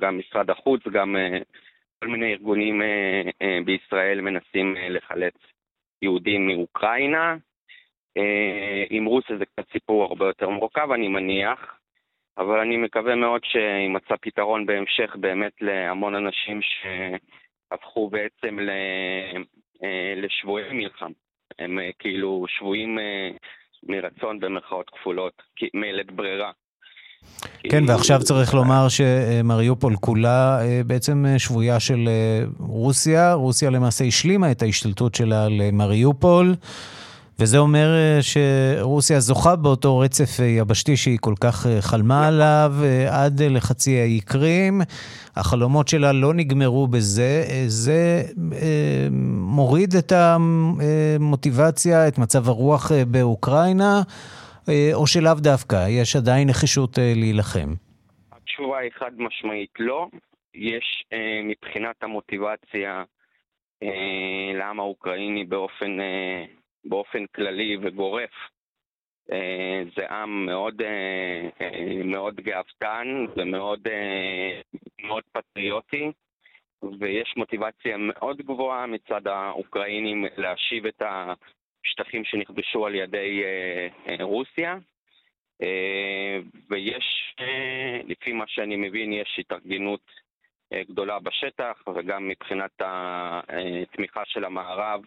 גם 0.00 0.18
משרד 0.18 0.50
החוץ, 0.50 0.80
גם 0.92 1.16
כל 1.98 2.08
מיני 2.08 2.32
ארגונים 2.32 2.82
בישראל 3.64 4.20
מנסים 4.20 4.76
לחלץ 4.90 5.34
יהודים 6.02 6.46
מאוקראינה. 6.46 7.36
עם 8.90 9.04
רוסיה 9.04 9.36
זה 9.36 9.44
קצת 9.46 9.72
סיפור 9.72 10.04
הרבה 10.04 10.26
יותר 10.26 10.48
מורכב, 10.48 10.92
אני 10.92 11.08
מניח. 11.08 11.79
אבל 12.40 12.58
אני 12.58 12.76
מקווה 12.76 13.14
מאוד 13.14 13.40
שימצא 13.44 14.14
פתרון 14.22 14.66
בהמשך 14.66 15.16
באמת 15.16 15.52
להמון 15.60 16.14
אנשים 16.14 16.60
שהפכו 16.62 18.10
בעצם 18.10 18.58
אה, 19.82 20.14
לשבויי 20.16 20.72
מלחם. 20.72 21.10
הם 21.58 21.78
אה, 21.78 21.90
כאילו 21.98 22.44
שבויים 22.48 22.98
אה, 22.98 23.30
מרצון 23.82 24.40
במרכאות 24.40 24.90
כפולות, 24.90 25.42
מלית 25.74 26.10
ברירה. 26.12 26.50
כן, 27.70 27.82
ועכשיו 27.88 28.18
צריך 28.20 28.54
לומר 28.54 28.86
שמריופול 28.88 29.96
כולה 29.96 30.58
בעצם 30.86 31.24
שבויה 31.38 31.80
של 31.80 32.08
רוסיה. 32.58 33.34
רוסיה 33.34 33.70
למעשה 33.70 34.04
השלימה 34.04 34.50
את 34.50 34.62
ההשתלטות 34.62 35.14
שלה 35.14 35.48
למריופול. 35.48 36.54
וזה 37.40 37.58
אומר 37.58 37.88
אה, 37.96 38.18
שרוסיה 38.22 39.20
זוכה 39.20 39.56
באותו 39.56 39.98
רצף 39.98 40.40
אה, 40.40 40.46
יבשתי 40.46 40.96
שהיא 40.96 41.18
כל 41.20 41.34
כך 41.44 41.66
אה, 41.66 41.80
חלמה 41.80 42.28
עליו 42.28 42.72
עד 43.10 43.42
לחצי 43.42 44.00
האי 44.00 44.20
קרים. 44.20 44.80
החלומות 45.36 45.88
שלה 45.88 46.12
לא 46.12 46.34
נגמרו 46.34 46.86
בזה, 46.86 47.42
זה 47.66 48.22
מוריד 49.56 49.90
את 49.98 50.12
המוטיבציה, 50.12 52.08
את 52.08 52.18
מצב 52.18 52.48
הרוח 52.48 52.92
באוקראינה, 53.10 54.02
או 54.94 55.06
שלאו 55.06 55.34
דווקא, 55.34 55.86
יש 55.88 56.16
עדיין 56.16 56.48
נחישות 56.48 56.98
להילחם. 57.16 57.70
התשובה 58.32 58.78
היא 58.78 58.90
חד 58.98 59.10
משמעית 59.16 59.70
לא. 59.78 60.06
יש 60.54 61.04
מבחינת 61.44 61.96
המוטיבציה 62.02 63.02
לעם 64.54 64.80
האוקראיני 64.80 65.44
באופן 65.44 65.96
באופן 66.84 67.26
כללי 67.26 67.76
וגורף. 67.82 68.30
אה, 69.32 69.82
זה 69.96 70.10
עם 70.10 70.46
מאוד, 70.46 70.82
אה, 70.82 71.48
אה, 71.60 72.04
מאוד 72.04 72.40
גאוותן 72.40 73.26
ומאוד 73.36 73.88
מאוד 75.02 75.22
פטריוטי, 75.32 76.12
ויש 77.00 77.34
מוטיבציה 77.36 77.96
מאוד 77.96 78.36
גבוהה 78.36 78.86
מצד 78.86 79.26
האוקראינים 79.26 80.24
להשיב 80.36 80.86
את 80.86 81.02
השטחים 81.02 82.24
שנכבשו 82.24 82.86
על 82.86 82.94
ידי 82.94 83.42
רוסיה. 84.20 84.76
ויש, 86.70 87.36
לפי 88.04 88.32
מה 88.32 88.44
שאני 88.46 88.76
מבין, 88.76 89.12
יש 89.12 89.36
התארגנות 89.38 90.10
גדולה 90.74 91.18
בשטח, 91.18 91.82
וגם 91.94 92.28
מבחינת 92.28 92.70
התמיכה 92.78 94.22
של 94.24 94.44
המערב 94.44 95.00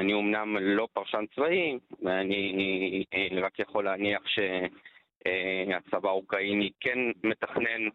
אני 0.00 0.12
אומנם 0.12 0.56
לא 0.60 0.88
פרשן 0.92 1.24
צבאי, 1.34 1.78
ואני 2.02 3.04
אה, 3.14 3.28
רק 3.42 3.58
יכול 3.58 3.84
להניח 3.84 4.22
שהצבא 4.26 6.08
האוקראיני 6.08 6.70
כן 6.80 6.98
מתכנן 7.24 7.88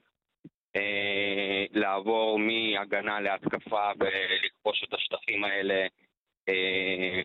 אה, 0.75 1.65
לעבור 1.71 2.39
מהגנה 2.39 3.19
להתקפה 3.19 3.91
ולכבוש 3.99 4.83
את 4.83 4.93
השטחים 4.93 5.43
האלה 5.43 5.87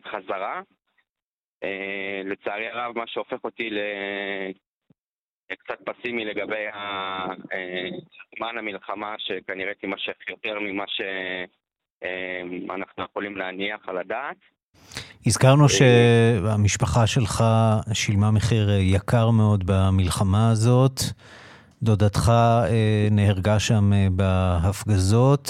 חזרה. 0.07 0.62
לצערי 2.25 2.69
הרב, 2.69 2.99
מה 2.99 3.07
שהופך 3.07 3.45
אותי 3.45 3.71
קצת 5.59 5.79
פסימי 5.85 6.25
לגבי 6.25 6.67
זמן 8.37 8.59
המלחמה, 8.59 9.15
שכנראה 9.19 9.75
תימשך 9.75 10.29
יותר 10.29 10.61
ממה 10.61 10.85
ש... 10.87 11.01
אמ, 12.04 12.71
אנחנו 12.71 13.04
יכולים 13.04 13.37
להניח 13.37 13.88
על 13.88 13.99
הדעת. 13.99 14.37
הזכרנו 15.26 15.68
שהמשפחה 15.68 17.06
שלך 17.06 17.44
שילמה 17.92 18.30
מחיר 18.30 18.71
יקר 18.80 19.30
מאוד 19.30 19.64
במלחמה 19.66 20.50
הזאת. 20.50 21.00
דודתך 21.82 22.28
אה, 22.28 23.09
נהרגה 23.11 23.59
שם 23.59 23.92
אה, 23.92 24.06
בהפגזות. 24.16 25.47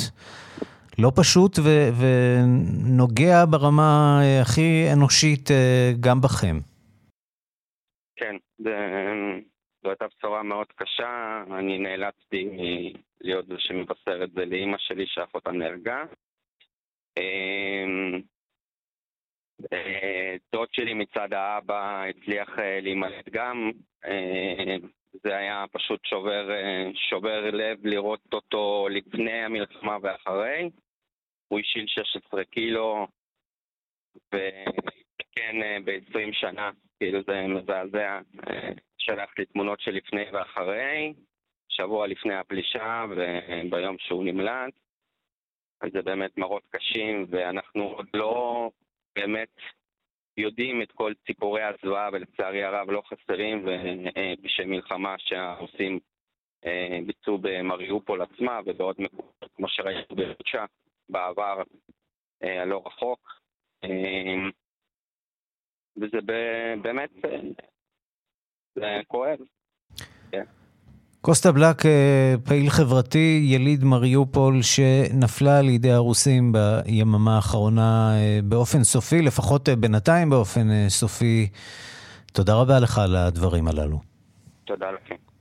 לא 0.98 1.12
פשוט 1.16 1.58
ו- 1.58 1.90
ונוגע 2.00 3.44
ברמה 3.50 4.20
אה, 4.22 4.40
הכי 4.42 4.92
אנושית 4.92 5.50
גם 6.00 6.20
בכם. 6.20 6.56
כן, 8.16 8.36
זו 9.82 9.88
הייתה 9.88 10.04
בשורה 10.16 10.42
מאוד 10.42 10.66
קשה. 10.76 11.42
אני 11.58 11.78
נאלצתי 11.78 12.48
להיות 13.20 13.46
זה 13.46 13.54
שמבשר 13.58 14.24
את 14.24 14.30
זה 14.34 14.44
לאימא 14.44 14.76
שלי 14.78 15.04
שאחותה 15.06 15.50
נהרגה. 15.50 16.04
אמ, 17.18 18.20
אה, 19.72 20.36
דוד 20.52 20.68
שלי 20.72 20.94
מצד 20.94 21.32
האבא 21.32 22.04
הצליח 22.04 22.58
אה, 22.58 22.80
להימלט 22.80 23.28
גם. 23.28 23.70
אה, 24.04 24.76
זה 25.24 25.36
היה 25.36 25.64
פשוט 25.72 26.04
שובר, 26.04 26.48
שובר 26.94 27.50
לב 27.50 27.86
לראות 27.86 28.20
אותו 28.32 28.88
לפני 28.90 29.32
המלחמה 29.32 29.96
ואחרי. 30.02 30.70
הוא 31.48 31.60
השיל 31.60 31.86
16 31.86 32.44
קילו, 32.44 33.06
וכן, 34.34 35.84
ב-20 35.84 36.32
שנה, 36.32 36.70
כאילו 36.98 37.18
זה 37.26 37.46
מזעזע. 37.46 38.20
שלח 38.98 39.30
לי 39.38 39.46
תמונות 39.46 39.86
לפני 39.86 40.24
ואחרי, 40.32 41.12
שבוע 41.68 42.06
לפני 42.06 42.34
הפלישה 42.34 43.04
וביום 43.10 43.96
שהוא 43.98 44.24
נמלט. 44.24 44.81
זה 45.90 46.02
באמת 46.02 46.38
מראות 46.38 46.62
קשים, 46.70 47.26
ואנחנו 47.30 47.82
עוד 47.82 48.06
לא 48.14 48.70
באמת 49.16 49.56
יודעים 50.36 50.82
את 50.82 50.92
כל 50.92 51.12
ציפורי 51.26 51.62
הזוועה, 51.62 52.08
ולצערי 52.12 52.64
הרב 52.64 52.90
לא 52.90 53.02
חסרים, 53.06 53.64
ובשל 53.64 54.66
מלחמה 54.66 55.14
שהרוסים 55.18 55.98
אה, 56.66 56.98
ביצעו 57.06 57.38
במריופול 57.38 58.22
עצמה 58.22 58.60
ובעוד 58.66 58.96
מקומות, 58.98 59.44
כמו 59.54 59.68
שראינו 59.68 60.04
בבוצ'ה 60.10 60.64
בעבר 61.08 61.62
אה, 62.42 62.62
הלא 62.62 62.82
רחוק. 62.86 63.40
אה, 63.84 64.50
וזה 65.96 66.18
באמת, 66.82 67.10
זה 68.74 69.00
כואב. 69.08 69.38
כן. 70.30 70.44
קוסטה 71.22 71.52
בלק, 71.52 71.86
אה, 71.86 72.34
פעיל 72.44 72.70
חברתי, 72.70 73.40
יליד 73.44 73.84
מריופול, 73.84 74.62
שנפלה 74.62 75.60
לידי 75.62 75.92
הרוסים 75.92 76.52
ביממה 76.52 77.36
האחרונה 77.36 78.14
אה, 78.14 78.40
באופן 78.44 78.84
סופי, 78.84 79.22
לפחות 79.22 79.68
אה, 79.68 79.76
בינתיים 79.76 80.30
באופן 80.30 80.88
סופי. 80.88 81.48
תודה 82.32 82.54
רבה 82.54 82.78
לך 82.78 82.98
על 82.98 83.16
הדברים 83.16 83.68
הללו. 83.68 84.00
תודה 84.64 84.86
לכם. 84.90 85.31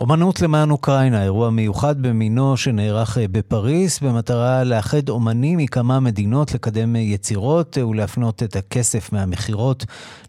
אומנות 0.00 0.40
למען 0.40 0.70
אוקראינה, 0.70 1.22
אירוע 1.22 1.50
מיוחד 1.50 2.02
במינו 2.02 2.56
שנערך 2.56 3.18
אה, 3.18 3.28
בפריס 3.28 4.00
במטרה 4.00 4.64
לאחד 4.64 5.08
אומנים 5.08 5.58
מכמה 5.58 6.00
מדינות, 6.00 6.54
לקדם 6.54 6.96
אה, 6.96 7.00
יצירות 7.00 7.78
אה, 7.78 7.86
ולהפנות 7.86 8.42
את 8.42 8.56
הכסף 8.56 9.12
מהמכירות 9.12 9.84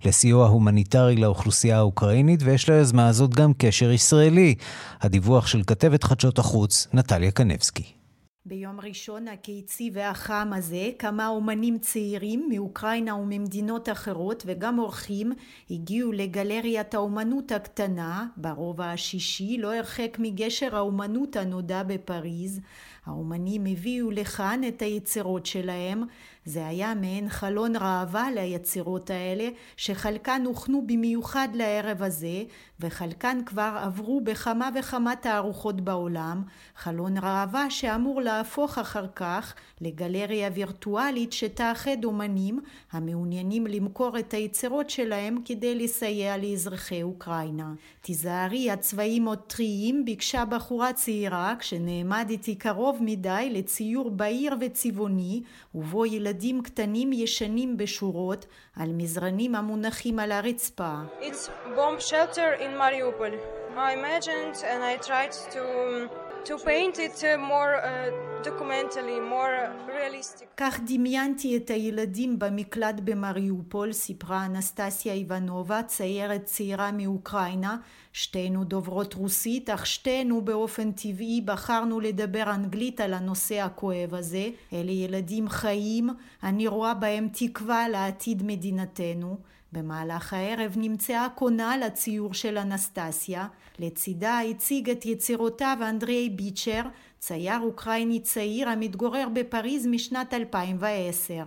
לסיוע 0.06 0.47
הומניטרי 0.47 1.15
לאוכלוסייה 1.15 1.78
האוקראינית, 1.78 2.39
ויש 2.43 2.69
ליוזמה 2.69 3.08
הזאת 3.08 3.34
גם 3.34 3.52
קשר 3.58 3.91
ישראלי. 3.91 4.56
הדיווח 5.02 5.47
של 5.47 5.62
כתבת 5.67 6.04
חדשות 6.04 6.39
החוץ, 6.39 6.88
נטליה 6.93 7.32
קנבסקי. 7.32 8.02
ביום 8.45 8.79
ראשון 8.79 9.27
הקיצי 9.27 9.91
והחם 9.93 10.51
הזה 10.56 10.89
כמה 10.99 11.27
אומנים 11.27 11.77
צעירים 11.79 12.49
מאוקראינה 12.49 13.15
וממדינות 13.15 13.89
אחרות 13.89 14.43
וגם 14.45 14.79
אורחים 14.79 15.32
הגיעו 15.71 16.12
לגלריית 16.12 16.93
האומנות 16.93 17.51
הקטנה 17.51 18.27
ברובע 18.38 18.91
השישי 18.91 19.58
לא 19.58 19.73
הרחק 19.73 20.17
מגשר 20.19 20.75
האומנות 20.75 21.36
הנודע 21.36 21.84
בפריז 21.84 22.62
האומנים 23.05 23.65
הביאו 23.65 24.11
לכאן 24.11 24.61
את 24.67 24.81
היצירות 24.81 25.45
שלהם 25.45 26.03
זה 26.45 26.67
היה 26.67 26.93
מעין 26.95 27.29
חלון 27.29 27.75
ראווה 27.75 28.31
ליצירות 28.31 29.09
האלה, 29.09 29.49
שחלקן 29.77 30.41
הוכנו 30.45 30.83
במיוחד 30.87 31.47
לערב 31.53 32.03
הזה, 32.03 32.43
וחלקן 32.79 33.39
כבר 33.45 33.77
עברו 33.83 34.21
בכמה 34.21 34.69
וכמה 34.79 35.15
תערוכות 35.15 35.81
בעולם, 35.81 36.43
חלון 36.75 37.17
ראווה 37.17 37.69
שאמור 37.69 38.21
להפוך 38.21 38.77
אחר 38.77 39.05
כך 39.15 39.53
לגלריה 39.81 40.49
וירטואלית 40.53 41.33
שתאחד 41.33 42.03
אומנים 42.03 42.59
המעוניינים 42.91 43.67
למכור 43.67 44.19
את 44.19 44.33
היצירות 44.33 44.89
שלהם 44.89 45.37
כדי 45.45 45.75
לסייע 45.75 46.37
לאזרחי 46.37 47.03
אוקראינה. 47.03 47.73
תיזהרי, 48.01 48.71
הצבעים 48.71 49.25
עוד 49.25 49.39
טריים, 49.39 50.05
ביקשה 50.05 50.45
בחורה 50.45 50.93
צעירה 50.93 51.53
כשנעמדתי 51.59 52.55
קרוב 52.55 52.92
מדי 53.01 53.49
לציור 53.51 54.12
בהיר 54.12 54.56
וצבעוני, 54.62 55.41
ובו 55.75 56.06
ילדים 56.06 56.62
קטנים 56.62 57.13
ישנים 57.13 57.77
בשורות 57.77 58.45
על 58.75 58.89
מזרנים 58.93 59.56
המונחים 59.56 60.19
על 60.19 60.32
הרצפה. 60.32 60.93
It's 61.21 61.49
bomb 61.75 61.99
shelter 61.99 62.53
in 62.60 62.77
Mariupol. 62.77 63.34
I 63.75 63.93
imagined 63.93 64.63
and 64.63 64.84
I 64.84 64.97
tried 64.97 65.34
to 65.56 66.10
to 66.45 66.58
paint 66.58 66.97
it 66.99 67.23
more 67.38 67.73
uh, 67.75 68.12
documentally, 68.43 69.19
more 69.19 69.56
realistic. 69.88 70.47
כך 70.58 70.79
דמיינתי 70.88 71.58
את 71.58 71.69
הילדים 71.69 72.39
במקלט 72.39 72.95
במריופול, 73.03 73.91
סיפרה 73.93 74.45
אנסטסיה 74.45 75.13
איבנובה, 75.13 75.84
ציירת 75.84 76.43
צעירה 76.45 76.91
מאוקראינה, 76.91 77.77
שתינו 78.13 78.63
דוברות 78.63 79.13
רוסית, 79.13 79.69
אך 79.69 79.86
שתינו 79.86 80.41
באופן 80.41 80.91
טבעי 80.91 81.41
בחרנו 81.45 81.99
לדבר 81.99 82.51
אנגלית 82.56 83.01
על 83.01 83.13
הנושא 83.13 83.62
הכואב 83.62 84.13
הזה. 84.13 84.49
אלה 84.73 84.91
ילדים 84.91 85.49
חיים, 85.49 86.10
אני 86.43 86.67
רואה 86.67 86.93
בהם 86.93 87.27
תקווה 87.34 87.89
לעתיד 87.89 88.43
מדינתנו. 88.43 89.38
במהלך 89.73 90.33
הערב 90.33 90.73
נמצאה 90.75 91.27
קונה 91.36 91.77
לציור 91.77 92.33
של 92.33 92.57
אנסטסיה, 92.57 93.47
לצידה 93.79 94.39
הציג 94.39 94.89
את 94.89 95.05
יצירותיו 95.05 95.77
אנדריי 95.81 96.29
ביצ'ר, 96.29 96.81
צייר 97.19 97.59
אוקראיני 97.62 98.19
צעיר 98.19 98.69
המתגורר 98.69 99.27
בפריז 99.33 99.88
משנת 99.88 100.33
2010. 100.33 101.43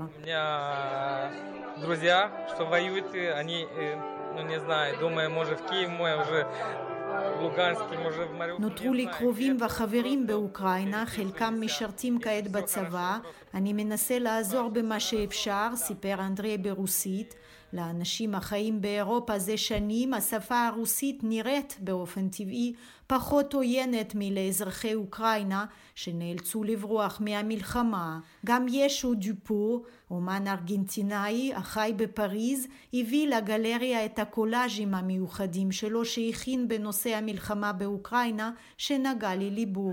נותרו 8.59 8.93
לי 8.93 9.07
קרובים 9.19 9.57
וחברים 9.61 10.27
באוקראינה, 10.27 11.07
חלקם 11.07 11.55
משרתים 11.61 12.21
כעת 12.21 12.49
בצבא. 12.49 13.19
אני 13.55 13.73
מנסה 13.73 14.19
לעזור 14.19 14.69
במה 14.69 15.01
שאפשר, 15.01 15.69
סיפר 15.75 16.15
אנדרי 16.21 16.59
ברוסית. 16.59 17.35
לאנשים 17.73 18.35
החיים 18.35 18.81
באירופה 18.81 19.39
זה 19.39 19.57
שנים 19.57 20.15
השפה 20.15 20.67
הרוסית 20.67 21.21
נראית 21.23 21.77
באופן 21.81 22.29
טבעי 22.29 22.73
פחות 23.07 23.55
עוינת 23.55 24.13
מלאזרחי 24.15 24.95
אוקראינה 24.95 25.67
שנאלצו 25.95 26.65
לברוח 26.65 27.21
מהמלחמה. 27.21 28.19
גם 28.47 28.67
ישו 28.69 29.15
דופו, 29.15 29.83
אומן 30.11 30.49
ארגנטינאי 30.49 31.53
החי 31.55 31.93
בפריז, 31.97 32.67
הביא 32.95 33.29
לגלריה 33.29 34.05
את 34.05 34.19
הקולאז'ים 34.19 34.95
המיוחדים 34.95 35.73
שלו 35.73 36.05
שהכין 36.05 36.69
בנושא 36.69 37.17
המלחמה 37.17 37.73
באוקראינה 37.73 38.51
שנגע 38.79 39.35
לליבו. 39.35 39.91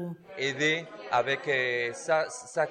ça, 1.94 2.30
ça, 2.30 2.66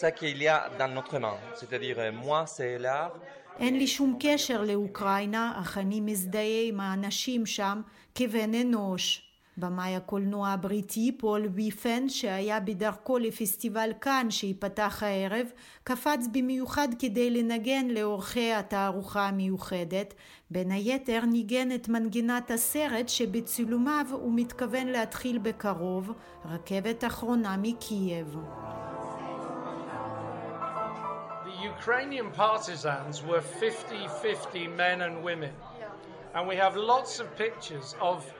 ça 0.00 0.10
qu'il 0.12 0.42
y 0.42 0.48
a 0.48 0.70
dans 0.78 0.88
notre 0.88 1.18
main. 1.18 1.36
C'est-à-dire, 1.54 1.98
moi, 2.12 2.46
c'est 2.46 2.78
l'art. 2.78 3.12
אין 3.58 3.78
לי 3.78 3.86
שום 3.86 4.16
קשר 4.20 4.62
לאוקראינה, 4.62 5.52
אך 5.56 5.78
אני 5.78 6.00
מזדהה 6.00 6.62
עם 6.68 6.80
האנשים 6.80 7.46
שם 7.46 7.80
כבן 8.14 8.54
אנוש. 8.54 9.30
במאי 9.56 9.96
הקולנוע 9.96 10.48
הבריטי 10.48 11.12
פול 11.18 11.46
ויפן 11.54 12.08
שהיה 12.08 12.60
בדרכו 12.60 13.18
לפסטיבל 13.18 13.90
כאן 14.00 14.26
שייפתח 14.30 15.02
הערב 15.02 15.46
קפץ 15.84 16.26
במיוחד 16.32 16.88
כדי 16.98 17.30
לנגן 17.30 17.88
לאורחי 17.88 18.52
התערוכה 18.52 19.28
המיוחדת 19.28 20.14
בין 20.50 20.70
היתר 20.70 21.20
ניגן 21.24 21.72
את 21.74 21.88
מנגינת 21.88 22.50
הסרט 22.50 23.08
שבצילומיו 23.08 24.06
הוא 24.10 24.32
מתכוון 24.34 24.86
להתחיל 24.86 25.38
בקרוב 25.38 26.12
רכבת 26.44 27.04
אחרונה 27.04 27.56
מקייב 27.62 28.36
Ukrainian 31.78 32.30
partisans 32.30 33.22
were 33.22 33.40
50 33.40 34.08
50 34.22 34.68
men 34.68 35.02
and 35.02 35.22
women. 35.22 35.52
And 36.34 36.48
we 36.48 36.56
have 36.56 36.76
lots 36.76 37.20
of 37.20 37.26
pictures 37.36 37.94
of 38.00 38.32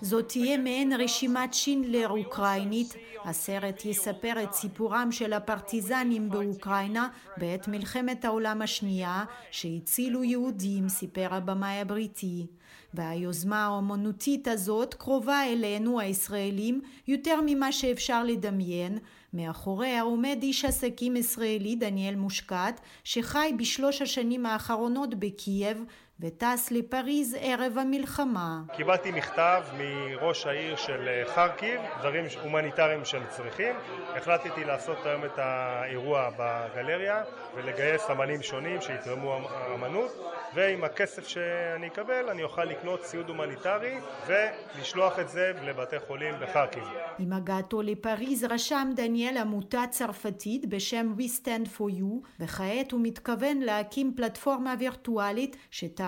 זאת 0.00 0.28
תהיה 0.28 0.58
מעין 0.58 0.92
רשימת 0.92 1.54
שינדלר 1.54 2.08
אוקראינית. 2.08 2.94
הסרט 3.24 3.84
יספר 3.84 4.42
את 4.42 4.52
סיפורם 4.52 5.12
של 5.12 5.32
הפרטיזנים 5.32 6.30
באוקראינה 6.30 7.08
בעת 7.36 7.68
מלחמת 7.68 8.24
העולם 8.24 8.62
השנייה 8.62 9.24
שהצילו 9.50 10.24
יהודים, 10.24 10.88
סיפר 10.88 11.28
הבמאי 11.30 11.80
הבריטי. 11.80 12.46
והיוזמה 12.94 13.64
האומנותית 13.64 14.48
הזאת 14.48 14.94
קרובה 14.94 15.46
אלינו 15.46 16.00
הישראלים 16.00 16.80
יותר 17.06 17.40
ממה 17.46 17.72
שאפשר 17.72 18.24
לדמיין. 18.24 18.98
מאחוריה 19.34 20.02
עומד 20.02 20.38
איש 20.42 20.64
עסקים 20.64 21.16
ישראלי 21.16 21.76
דניאל 21.76 22.16
מושקת 22.16 22.80
שחי 23.04 23.52
בשלוש 23.58 24.02
השנים 24.02 24.46
האחרונות 24.46 25.14
בקייב 25.14 25.84
וטס 26.22 26.70
לפריז 26.70 27.36
ערב 27.40 27.78
המלחמה. 27.78 28.60
קיבלתי 28.76 29.10
מכתב 29.10 29.62
מראש 29.78 30.46
העיר 30.46 30.76
של 30.76 31.08
אה, 31.08 31.22
חרקיב, 31.34 31.80
דברים 32.00 32.24
הומניטריים 32.42 33.04
שהם 33.04 33.22
צריכים. 33.28 33.76
החלטתי 34.16 34.64
לעשות 34.64 35.06
היום 35.06 35.24
את 35.24 35.38
האירוע 35.38 36.30
בגלריה 36.38 37.22
ולגייס 37.54 38.10
אמנים 38.10 38.42
שונים 38.42 38.80
שיתרמו 38.80 39.38
אמנות 39.74 40.10
ועם 40.54 40.84
הכסף 40.84 41.28
שאני 41.28 41.86
אקבל 41.86 42.28
אני 42.30 42.42
אוכל 42.42 42.64
לקנות 42.64 43.00
ציוד 43.00 43.28
הומניטרי 43.28 43.98
ולשלוח 44.26 45.18
את 45.18 45.28
זה 45.28 45.52
לבתי 45.62 45.96
חולים 46.06 46.34
בחרקיב. 46.42 46.84
עם 47.18 47.32
הגעתו 47.32 47.82
לפריז 47.82 48.44
רשם 48.44 48.90
דניאל 48.96 49.36
עמותה 49.36 49.82
צרפתית 49.90 50.66
בשם 50.66 51.14
We 51.18 51.22
Stand 51.22 51.78
for 51.78 52.00
You 52.00 52.28
וכעת 52.40 52.92
הוא 52.92 53.00
מתכוון 53.02 53.58
להקים 53.58 54.12
פלטפורמה 54.16 54.74
וירטואלית 54.78 55.56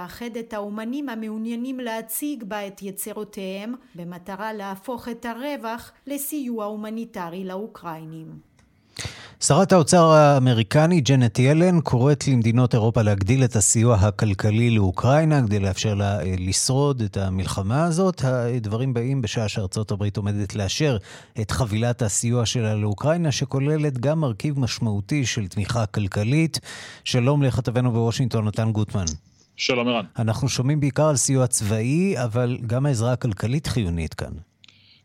שתאחד 0.04 0.36
את 0.36 0.52
האומנים 0.52 1.08
המעוניינים 1.08 1.80
להציג 1.80 2.44
בה 2.44 2.66
את 2.66 2.82
יצירותיהם 2.82 3.74
במטרה 3.94 4.52
להפוך 4.52 5.08
את 5.08 5.26
הרווח 5.26 5.92
לסיוע 6.06 6.64
הומניטרי 6.64 7.44
לאוקראינים. 7.44 8.26
שרת 9.40 9.72
האוצר 9.72 10.04
האמריקני 10.04 11.00
ג'נט 11.00 11.38
ילן 11.38 11.80
קוראת 11.80 12.28
למדינות 12.28 12.74
אירופה 12.74 13.02
להגדיל 13.02 13.44
את 13.44 13.56
הסיוע 13.56 13.96
הכלכלי 13.96 14.70
לאוקראינה 14.70 15.42
כדי 15.42 15.58
לאפשר 15.58 15.94
לה 15.94 16.20
אה, 16.20 16.34
לשרוד 16.38 17.02
את 17.02 17.16
המלחמה 17.16 17.84
הזאת. 17.84 18.24
הדברים 18.24 18.94
באים 18.94 19.22
בשעה 19.22 19.48
שארצות 19.48 19.90
הברית 19.90 20.16
עומדת 20.16 20.54
לאשר 20.54 20.96
את 21.40 21.50
חבילת 21.50 22.02
הסיוע 22.02 22.46
שלה 22.46 22.74
לאוקראינה, 22.74 23.32
שכוללת 23.32 23.98
גם 23.98 24.20
מרכיב 24.20 24.60
משמעותי 24.60 25.26
של 25.26 25.48
תמיכה 25.48 25.86
כלכלית. 25.86 26.60
שלום 27.04 27.42
לכתבנו 27.42 27.92
בוושינגטון, 27.92 28.44
נתן 28.44 28.72
גוטמן. 28.72 29.04
שלום 29.56 29.88
ערן. 29.88 30.04
אנחנו 30.18 30.48
שומעים 30.48 30.80
בעיקר 30.80 31.06
על 31.08 31.16
סיוע 31.16 31.46
צבאי, 31.46 32.14
אבל 32.24 32.58
גם 32.66 32.86
העזרה 32.86 33.12
הכלכלית 33.12 33.66
חיונית 33.66 34.14
כאן. 34.14 34.32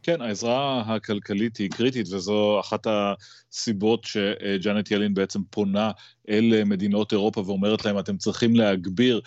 כן, 0.03 0.21
העזרה 0.21 0.81
הכלכלית 0.81 1.57
היא 1.57 1.69
קריטית, 1.69 2.07
וזו 2.07 2.59
אחת 2.59 2.88
הסיבות 2.88 4.03
שג'אנט 4.03 4.91
ילין 4.91 5.13
בעצם 5.13 5.39
פונה 5.49 5.91
אל 6.29 6.63
מדינות 6.65 7.12
אירופה 7.12 7.41
ואומרת 7.45 7.85
להם, 7.85 7.99
אתם 7.99 8.17
צריכים 8.17 8.55
להגביר 8.55 9.21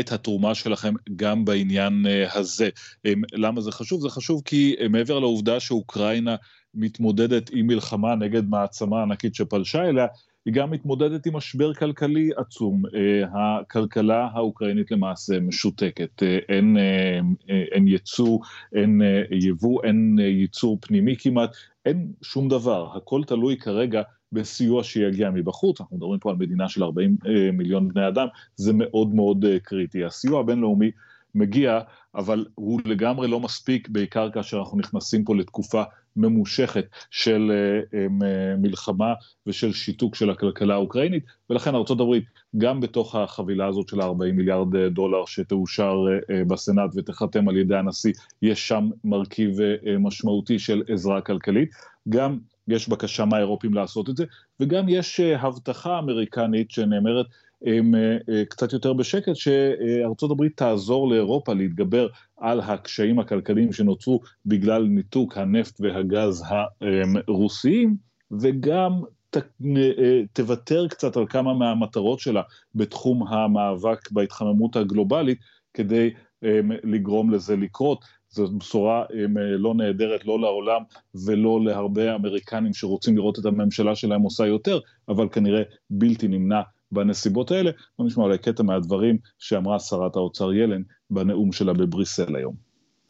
את 0.00 0.12
התרומה 0.12 0.54
שלכם 0.54 0.94
גם 1.16 1.44
בעניין 1.44 2.06
אה, 2.06 2.38
הזה. 2.38 2.68
אמ, 3.04 3.22
למה 3.32 3.60
זה 3.60 3.72
חשוב? 3.72 4.00
זה 4.00 4.08
חשוב 4.08 4.42
כי 4.44 4.76
אה, 4.80 4.88
מעבר 4.88 5.18
לעובדה 5.18 5.60
שאוקראינה 5.60 6.36
מתמודדת 6.74 7.50
עם 7.52 7.66
מלחמה 7.66 8.14
נגד 8.14 8.48
מעצמה 8.48 9.02
ענקית 9.02 9.34
שפלשה 9.34 9.84
אליה, 9.84 10.06
היא 10.44 10.54
גם 10.54 10.70
מתמודדת 10.70 11.26
עם 11.26 11.36
משבר 11.36 11.74
כלכלי 11.74 12.30
עצום. 12.36 12.82
אה, 12.94 13.24
הכלכלה 13.32 14.28
האוקראינית 14.32 14.90
למעשה 14.90 15.40
משותקת, 15.40 16.22
אה, 16.22 16.38
אין, 16.48 16.76
אה, 16.76 17.20
אין 17.72 17.88
ייצוא, 17.88 18.38
אין 18.74 19.00
יבוא, 19.30 19.84
אין 19.84 20.18
ייצור 20.18 20.78
פנימי 20.80 21.16
כמעט, 21.18 21.50
אין 21.86 22.12
שום 22.22 22.48
דבר, 22.48 22.96
הכל 22.96 23.22
תלוי 23.26 23.56
כרגע 23.56 24.02
בסיוע 24.32 24.84
שיגיע 24.84 25.30
מבחוץ, 25.30 25.80
אנחנו 25.80 25.96
מדברים 25.96 26.20
פה 26.20 26.30
על 26.30 26.36
מדינה 26.36 26.68
של 26.68 26.84
40 26.84 27.16
מיליון 27.52 27.88
בני 27.88 28.08
אדם, 28.08 28.26
זה 28.56 28.72
מאוד 28.72 29.14
מאוד 29.14 29.44
קריטי. 29.62 30.04
הסיוע 30.04 30.40
הבינלאומי 30.40 30.90
מגיע, 31.34 31.80
אבל 32.14 32.46
הוא 32.54 32.80
לגמרי 32.84 33.28
לא 33.28 33.40
מספיק, 33.40 33.88
בעיקר 33.88 34.30
כאשר 34.30 34.58
אנחנו 34.58 34.78
נכנסים 34.78 35.24
פה 35.24 35.36
לתקופה 35.36 35.82
ממושכת 36.18 36.86
של 37.10 37.52
אה, 37.54 37.98
אה, 37.98 38.56
מלחמה 38.58 39.14
ושל 39.46 39.72
שיתוק 39.72 40.14
של 40.14 40.30
הכלכלה 40.30 40.74
האוקראינית, 40.74 41.24
ולכן 41.50 41.74
ארה"ב 41.74 42.14
גם 42.58 42.80
בתוך 42.80 43.14
החבילה 43.14 43.66
הזאת 43.66 43.88
של 43.88 44.00
40 44.00 44.36
מיליארד 44.36 44.76
אה, 44.76 44.88
דולר 44.88 45.24
שתאושר 45.26 45.96
בסנאט 46.48 46.90
ותיחתם 46.96 47.48
על 47.48 47.56
ידי 47.56 47.76
הנשיא, 47.76 48.12
יש 48.42 48.68
שם 48.68 48.88
מרכיב 49.04 49.56
משמעותי 49.98 50.58
של 50.58 50.82
עזרה 50.88 51.20
כלכלית. 51.20 51.70
גם 52.08 52.38
יש 52.68 52.88
בקשה 52.88 53.24
מהאירופים 53.24 53.74
לעשות 53.74 54.10
את 54.10 54.16
זה, 54.16 54.24
וגם 54.60 54.88
יש 54.88 55.20
הבטחה 55.20 55.98
אמריקנית 55.98 56.70
שנאמרת 56.70 57.26
הם 57.62 57.94
אה, 57.94 58.16
אה, 58.28 58.44
קצת 58.44 58.72
יותר 58.72 58.92
בשקט, 58.92 59.36
שארצות 59.36 60.30
הברית 60.30 60.56
תעזור 60.56 61.08
לאירופה 61.10 61.54
להתגבר 61.54 62.08
על 62.36 62.60
הקשיים 62.60 63.18
הכלכליים 63.18 63.72
שנוצרו 63.72 64.20
בגלל 64.46 64.82
ניתוק 64.82 65.38
הנפט 65.38 65.80
והגז 65.80 66.44
הרוסיים, 67.28 67.96
וגם 68.40 68.92
ת, 69.30 69.36
אה, 69.36 70.22
תוותר 70.32 70.88
קצת 70.88 71.16
על 71.16 71.26
כמה 71.26 71.54
מהמטרות 71.54 72.20
שלה 72.20 72.42
בתחום 72.74 73.26
המאבק 73.26 74.10
בהתחממות 74.10 74.76
הגלובלית, 74.76 75.38
כדי 75.74 76.10
לגרום 76.84 77.30
לזה 77.30 77.56
לקרות. 77.56 78.04
זו 78.30 78.48
בשורה 78.58 79.04
לא 79.58 79.74
נהדרת 79.74 80.24
לא 80.26 80.40
לעולם 80.40 80.82
ולא 81.26 81.60
להרבה 81.64 82.14
אמריקנים 82.14 82.74
שרוצים 82.74 83.16
לראות 83.16 83.38
את 83.38 83.44
הממשלה 83.44 83.96
שלהם 83.96 84.20
עושה 84.22 84.46
יותר, 84.46 84.80
אבל 85.08 85.28
כנראה 85.28 85.62
בלתי 85.90 86.28
נמנע 86.28 86.60
בנסיבות 86.91 87.51
האלה. 87.51 87.71
בוא 87.97 88.05
נשמע 88.05 88.23
אולי 88.23 88.37
קטע 88.37 88.63
מהדברים 88.63 89.17
שאמרה 89.39 89.79
שרת 89.79 90.15
האוצר 90.15 90.53
ילן 90.53 90.81
בנאום 91.09 91.51
שלה 91.51 91.73
בבריסל 91.73 92.35
היום. 92.35 92.55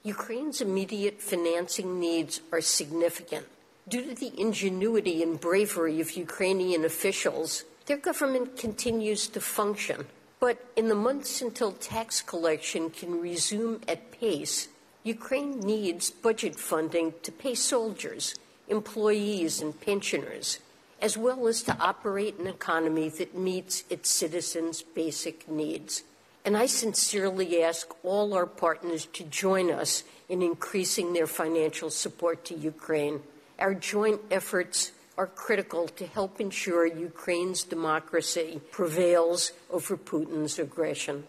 Ukraine's 0.06 0.62
immediate 0.62 1.22
financing 1.32 2.00
needs 2.00 2.42
are 2.52 2.62
significant. 2.62 3.46
Due 3.90 4.04
to 4.10 4.16
the 4.24 4.32
ingenuity 4.46 5.18
and 5.24 5.40
bravery 5.40 5.98
of 6.02 6.18
Ukrainian 6.28 6.84
officials, 6.92 7.64
Their 7.86 7.98
government 7.98 8.56
continues 8.58 9.28
to 9.28 9.42
function. 9.42 10.06
But 10.40 10.58
in 10.78 10.88
the 10.88 10.96
months 10.96 11.42
until 11.42 11.74
tax 11.74 12.22
collection 12.22 12.90
can 12.90 13.20
resume 13.22 13.82
at 13.88 14.12
pace, 14.12 14.70
Ukraine 15.04 15.60
needs 15.60 16.10
budget 16.10 16.56
funding 16.56 17.14
to 17.24 17.32
pay 17.32 17.56
soldiers, 17.56 18.36
employees, 18.70 19.62
and 19.62 19.80
pensioners, 19.80 20.60
as 21.02 21.18
well 21.18 21.48
as 21.48 21.64
to 21.64 21.78
operate 21.80 22.40
an 22.40 22.48
economy 22.48 23.10
that 23.10 23.38
meets 23.38 23.84
its 23.90 24.10
citizens' 24.10 24.82
basic 24.82 25.50
needs. 25.50 26.04
And 26.46 26.56
I 26.58 26.66
sincerely 26.66 27.64
ask 27.64 27.86
all 28.04 28.34
our 28.34 28.46
partners 28.46 29.06
to 29.18 29.24
join 29.24 29.72
us 29.72 30.04
in 30.30 30.42
increasing 30.42 31.14
their 31.14 31.28
financial 31.28 31.90
support 31.90 32.46
to 32.46 32.56
Ukraine. 32.56 33.20
Our 33.60 33.74
joint 33.74 34.22
efforts 34.32 34.92
are 35.18 35.28
critical 35.28 35.88
to 36.00 36.06
help 36.08 36.42
ensure 36.42 36.86
Ukraine's 36.86 37.64
democracy 37.64 38.62
prevails 38.72 39.52
over 39.72 39.96
Putin's 39.98 40.58
aggression. 40.60 41.24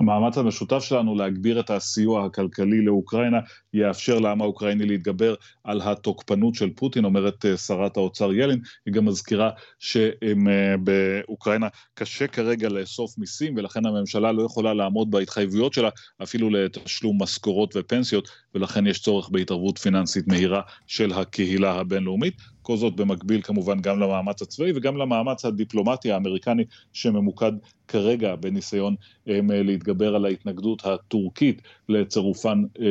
המאמץ 0.00 0.38
המשותף 0.38 0.78
שלנו 0.78 1.14
להגביר 1.14 1.60
את 1.60 1.70
הסיוע 1.70 2.26
הכלכלי 2.26 2.84
לאוקראינה 2.84 3.38
יאפשר 3.74 4.18
לעם 4.18 4.42
האוקראיני 4.42 4.84
להתגבר 4.84 5.34
על 5.67 5.81
התוקפנות 5.83 6.55
של 6.55 6.69
פוטין, 6.69 7.05
אומרת 7.05 7.45
אה, 7.45 7.57
שרת 7.57 7.97
האוצר 7.97 8.33
ילין. 8.33 8.59
היא 8.85 8.93
גם 8.93 9.05
מזכירה 9.05 9.49
שבאוקראינה 9.79 11.67
קשה 11.93 12.27
כרגע 12.27 12.69
לאסוף 12.69 13.17
מיסים, 13.17 13.53
ולכן 13.57 13.85
הממשלה 13.85 14.31
לא 14.31 14.43
יכולה 14.43 14.73
לעמוד 14.73 15.11
בהתחייבויות 15.11 15.73
שלה, 15.73 15.89
אפילו 16.23 16.49
לתשלום 16.49 17.23
משכורות 17.23 17.73
ופנסיות, 17.75 18.29
ולכן 18.55 18.87
יש 18.87 18.99
צורך 18.99 19.29
בהתערבות 19.29 19.77
פיננסית 19.77 20.27
מהירה 20.27 20.61
של 20.87 21.11
הקהילה 21.11 21.71
הבינלאומית. 21.71 22.33
כל 22.67 22.77
זאת 22.77 22.95
במקביל 22.95 23.41
כמובן 23.41 23.79
גם 23.81 23.99
למאמץ 23.99 24.41
הצבאי 24.41 24.71
וגם 24.75 24.97
למאמץ 24.97 25.45
הדיפלומטי 25.45 26.11
האמריקני 26.11 26.63
שממוקד 26.93 27.51
כרגע 27.87 28.35
בניסיון 28.35 28.95
um, 29.27 29.31
להתגבר 29.49 30.15
על 30.15 30.25
ההתנגדות 30.25 30.85
הטורקית 30.85 31.61
לצירופן 31.89 32.63
um, 32.77 32.81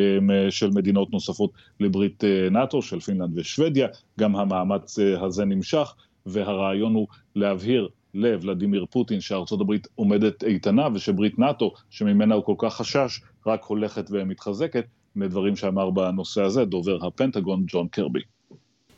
של 0.50 0.70
מדינות 0.70 1.12
נוספות 1.12 1.50
לברית 1.80 2.24
uh, 2.24 2.50
נאט"ו, 2.66 2.82
של 2.82 3.00
פינלנד 3.00 3.38
ושוודיה. 3.38 3.88
גם 4.20 4.36
המאמץ 4.36 4.98
uh, 4.98 5.24
הזה 5.24 5.44
נמשך, 5.44 5.94
והרעיון 6.26 6.94
הוא 6.94 7.06
להבהיר 7.36 7.88
לוולדימיר 8.14 8.86
פוטין 8.90 9.20
שארצות 9.20 9.60
הברית 9.60 9.88
עומדת 9.94 10.44
איתנה 10.44 10.88
ושברית 10.94 11.38
נאט"ו, 11.38 11.72
שממנה 11.90 12.34
הוא 12.34 12.44
כל 12.44 12.54
כך 12.58 12.74
חשש, 12.74 13.20
רק 13.46 13.64
הולכת 13.64 14.06
ומתחזקת, 14.10 14.84
מדברים 15.16 15.56
שאמר 15.56 15.90
בנושא 15.90 16.42
הזה 16.42 16.64
דובר 16.64 17.06
הפנטגון 17.06 17.64
ג'ון 17.66 17.88
קרבי. 17.88 18.20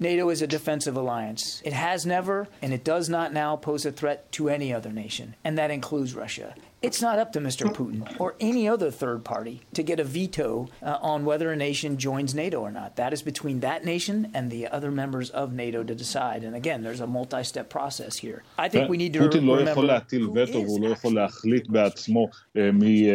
NATO 0.01 0.29
is 0.31 0.43
a 0.43 0.47
defensive 0.47 0.97
alliance. 0.97 1.61
It 1.65 1.73
has 1.73 2.07
never, 2.07 2.47
and 2.63 2.73
it 2.73 2.85
does 2.85 3.09
not 3.09 3.33
now 3.33 3.57
pose 3.57 3.85
a 3.85 3.91
threat 4.01 4.31
to 4.37 4.49
any 4.49 4.73
other 4.73 4.93
nation, 4.93 5.35
and 5.45 5.59
that 5.59 5.71
includes 5.73 6.15
Russia. 6.15 6.55
It's 6.82 7.02
not 7.02 7.18
up 7.18 7.32
to 7.34 7.40
Mr. 7.40 7.66
Putin 7.74 8.02
or 8.20 8.36
any 8.42 8.68
other 8.68 8.92
third 8.92 9.24
party 9.24 9.62
to 9.74 9.82
get 9.84 10.00
a 10.02 10.04
veto 10.04 10.68
uh, 10.82 10.98
on 11.14 11.24
whether 11.24 11.48
a 11.52 11.56
nation 11.56 11.98
joins 11.98 12.36
NATO 12.36 12.58
or 12.60 12.72
not. 12.72 12.90
That 12.98 13.14
is 13.14 13.22
between 13.22 13.62
that 13.62 13.86
nation 13.86 14.18
and 14.34 14.52
the 14.52 14.68
other 14.68 14.92
members 14.92 15.30
of 15.30 15.54
NATO 15.54 15.80
to 15.84 15.96
decide. 15.96 16.44
And 16.44 16.56
again, 16.62 16.84
there's 16.84 17.00
a 17.00 17.08
multi-step 17.08 17.70
process 17.70 18.18
here. 18.18 18.44
I 18.58 18.68
think 18.70 18.90
we 18.90 18.98
need 18.98 19.14
to 19.14 19.20
פוטין 19.20 19.46
לא 19.46 19.62
יכול 19.62 19.86
להטיל 19.86 20.30
וטו 20.30 20.62
והוא 20.66 20.82
לא 20.82 20.88
יכול 20.88 21.16
להחליט 21.16 21.68
בעצמו 21.68 22.28
מי 22.56 23.10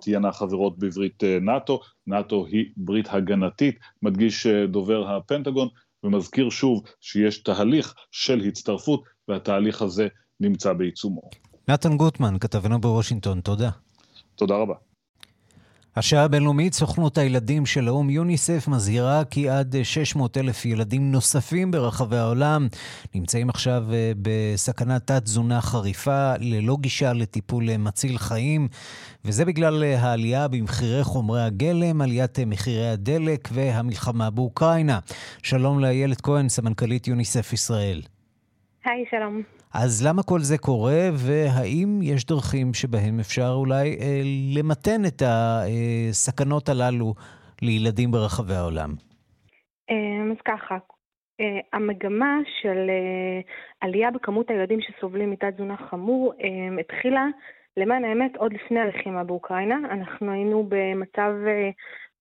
תהיינה 0.00 0.32
חברות 0.32 0.78
בברית 0.78 1.24
נאט"ו. 1.40 1.80
נאט"ו 2.06 2.46
היא 2.46 2.66
ברית 2.76 3.06
הגנתית, 3.10 3.78
מדגיש 4.02 4.46
דובר 4.46 5.16
הפנטגון. 5.16 5.68
ומזכיר 6.04 6.50
שוב 6.50 6.82
שיש 7.00 7.38
תהליך 7.38 7.94
של 8.10 8.40
הצטרפות, 8.40 9.04
והתהליך 9.28 9.82
הזה 9.82 10.08
נמצא 10.40 10.72
בעיצומו. 10.72 11.30
נתן 11.69 11.97
גוטמן, 11.97 12.39
כתבנו 12.39 12.81
בוושינגטון, 12.81 13.41
תודה. 13.41 13.69
תודה 14.35 14.55
רבה. 14.55 14.73
השעה 15.95 16.23
הבינלאומית, 16.23 16.73
סוכנות 16.73 17.17
הילדים 17.17 17.65
של 17.65 17.87
האו"ם 17.87 18.09
יוניסף 18.09 18.67
מזהירה 18.67 19.25
כי 19.25 19.49
עד 19.49 19.75
600 19.83 20.37
אלף 20.37 20.65
ילדים 20.65 21.11
נוספים 21.11 21.71
ברחבי 21.71 22.17
העולם 22.17 22.67
נמצאים 23.15 23.49
עכשיו 23.49 23.83
אה, 23.93 24.11
בסכנת 24.21 25.07
תת-תזונה 25.07 25.61
חריפה, 25.61 26.33
ללא 26.39 26.77
גישה 26.81 27.13
לטיפול 27.13 27.69
אה, 27.69 27.77
מציל 27.77 28.17
חיים, 28.17 28.67
וזה 29.25 29.45
בגלל 29.45 29.83
אה, 29.83 29.99
העלייה 29.99 30.47
במחירי 30.47 31.03
חומרי 31.03 31.41
הגלם, 31.41 32.01
עליית 32.01 32.39
מחירי 32.39 32.89
הדלק 32.89 33.49
והמלחמה 33.51 34.29
באוקראינה. 34.29 34.99
שלום 35.43 35.79
לאיילת 35.79 36.21
כהן, 36.21 36.49
סמנכ"לית 36.49 37.07
יוניסף 37.07 37.53
ישראל. 37.53 38.01
היי, 38.85 39.05
שלום. 39.11 39.56
אז 39.73 40.07
למה 40.07 40.23
כל 40.23 40.39
זה 40.39 40.57
קורה, 40.57 41.09
והאם 41.13 41.99
יש 42.03 42.25
דרכים 42.25 42.73
שבהם 42.73 43.19
אפשר 43.19 43.51
אולי 43.55 43.97
אה, 44.01 44.21
למתן 44.57 45.05
את 45.05 45.21
הסכנות 45.25 46.69
הללו 46.69 47.13
לילדים 47.61 48.11
ברחבי 48.11 48.53
העולם? 48.53 48.89
אמ, 49.89 50.31
אז 50.31 50.37
ככה, 50.45 50.77
אה, 51.39 51.59
המגמה 51.73 52.39
של 52.61 52.89
אה, 52.89 53.39
עלייה 53.81 54.11
בכמות 54.11 54.49
הילדים 54.49 54.79
שסובלים 54.81 55.31
מתת 55.31 55.53
תזונה 55.53 55.77
חמור 55.77 56.33
אה, 56.43 56.79
התחילה, 56.79 57.25
למען 57.77 58.05
האמת, 58.05 58.35
עוד 58.37 58.53
לפני 58.53 58.79
הלחימה 58.79 59.23
באוקראינה. 59.23 59.77
אנחנו 59.91 60.31
היינו 60.31 60.65
במצב 60.69 61.31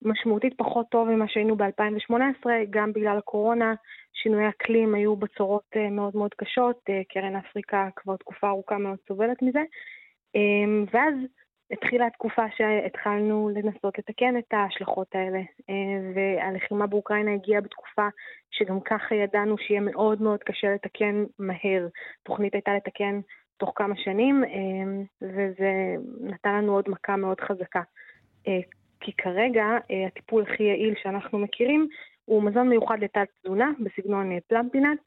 משמעותית 0.03 0.55
פחות 0.57 0.87
טוב 0.91 1.09
ממה 1.09 1.29
שהיינו 1.29 1.57
ב-2018, 1.57 2.47
גם 2.71 2.93
בגלל 2.93 3.19
הקורונה, 3.19 3.75
שינויי 4.13 4.49
אקלים 4.49 4.95
היו 4.95 5.17
בצורות 5.17 5.65
אה, 5.77 5.91
מאוד 5.91 6.17
מאוד 6.17 6.35
קשות, 6.35 6.81
אה, 6.89 7.03
קרן 7.09 7.37
אפריקה 7.37 7.89
כבר 7.97 8.17
תקופה 8.17 8.49
ארוכה 8.49 8.79
מאוד 8.79 8.99
סובלת 9.09 9.43
מזה, 9.43 9.63
אמ, 10.35 10.85
ואז 10.93 11.15
התחילה 11.71 12.07
התקופה 12.07 12.43
שהתחלנו 12.57 13.51
לנסות 13.55 13.99
לתקן 13.99 14.39
את 14.39 14.53
ההשלכות 14.53 15.15
האלה, 15.15 15.39
אה, 15.71 16.13
והלחימה 16.15 16.87
באוקראינה 16.87 17.33
הגיעה 17.35 17.61
בתקופה 17.61 18.09
שגם 18.51 18.81
ככה 18.81 19.15
ידענו 19.15 19.59
שיהיה 19.59 19.81
מאוד 19.81 20.23
מאוד 20.23 20.43
קשה 20.43 20.75
לתקן 20.75 21.25
מהר. 21.39 21.89
התוכנית 22.23 22.55
הייתה 22.55 22.75
לתקן 22.75 23.21
תוך 23.57 23.73
כמה 23.75 23.95
שנים, 23.97 24.45
אמ, 24.45 25.05
וזה 25.23 25.95
נתן 26.21 26.55
לנו 26.55 26.75
עוד 26.75 26.85
מכה 26.89 27.17
מאוד 27.17 27.41
חזקה. 27.41 27.83
כי 29.07 29.13
כרגע 29.13 29.65
הטיפול 30.07 30.43
הכי 30.43 30.63
יעיל 30.63 30.95
שאנחנו 31.03 31.39
מכירים 31.39 31.89
הוא 32.25 32.43
מזון 32.43 32.69
מיוחד 32.69 32.99
לתת 33.01 33.29
תזונה 33.43 33.71
בסגנון 33.81 34.33
אה, 34.33 34.39
פלמפינט, 34.49 35.01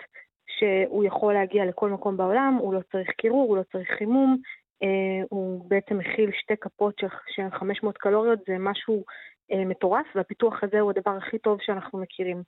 שהוא 0.47 1.03
יכול 1.03 1.33
להגיע 1.33 1.65
לכל 1.65 1.89
מקום 1.89 2.17
בעולם, 2.17 2.57
הוא 2.61 2.73
לא 2.73 2.79
צריך 2.91 3.09
קירור, 3.09 3.49
הוא 3.49 3.57
לא 3.57 3.63
צריך 3.71 3.89
חימום, 3.97 4.37
אה, 4.83 5.25
הוא 5.29 5.69
בעצם 5.69 5.97
מכיל 5.97 6.31
שתי 6.33 6.53
כפות 6.61 6.99
של, 6.99 7.07
של 7.27 7.49
500 7.51 7.97
קלוריות, 7.97 8.39
זה 8.47 8.55
משהו 8.59 9.03
אה, 9.51 9.65
מטורף, 9.65 10.05
והפיתוח 10.15 10.63
הזה 10.63 10.79
הוא 10.79 10.91
הדבר 10.91 11.11
הכי 11.11 11.37
טוב 11.37 11.57
שאנחנו 11.61 11.99
מכירים. 11.99 12.43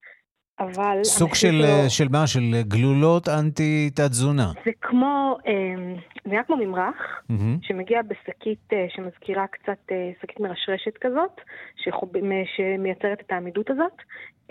אבל... 0.61 1.03
סוג 1.03 1.35
של, 1.35 1.51
לא... 1.51 1.89
של 1.89 2.07
מה? 2.11 2.27
של 2.27 2.61
גלולות 2.67 3.27
אנטי 3.29 3.89
תת-תזונה. 3.95 4.51
זה 4.65 4.71
כמו, 4.81 5.37
זה 6.23 6.29
נראה 6.29 6.43
כמו 6.43 6.55
ממרח, 6.57 6.95
mm-hmm. 7.31 7.33
שמגיע 7.61 8.01
בשקית 8.01 8.69
שמזכירה 8.95 9.45
קצת 9.47 9.91
שקית 10.21 10.39
מרשרשת 10.39 10.97
כזאת, 11.01 11.41
שחוב... 11.83 12.09
שמייצרת 12.55 13.19
את 13.25 13.31
העמידות 13.31 13.69
הזאת, 13.69 14.01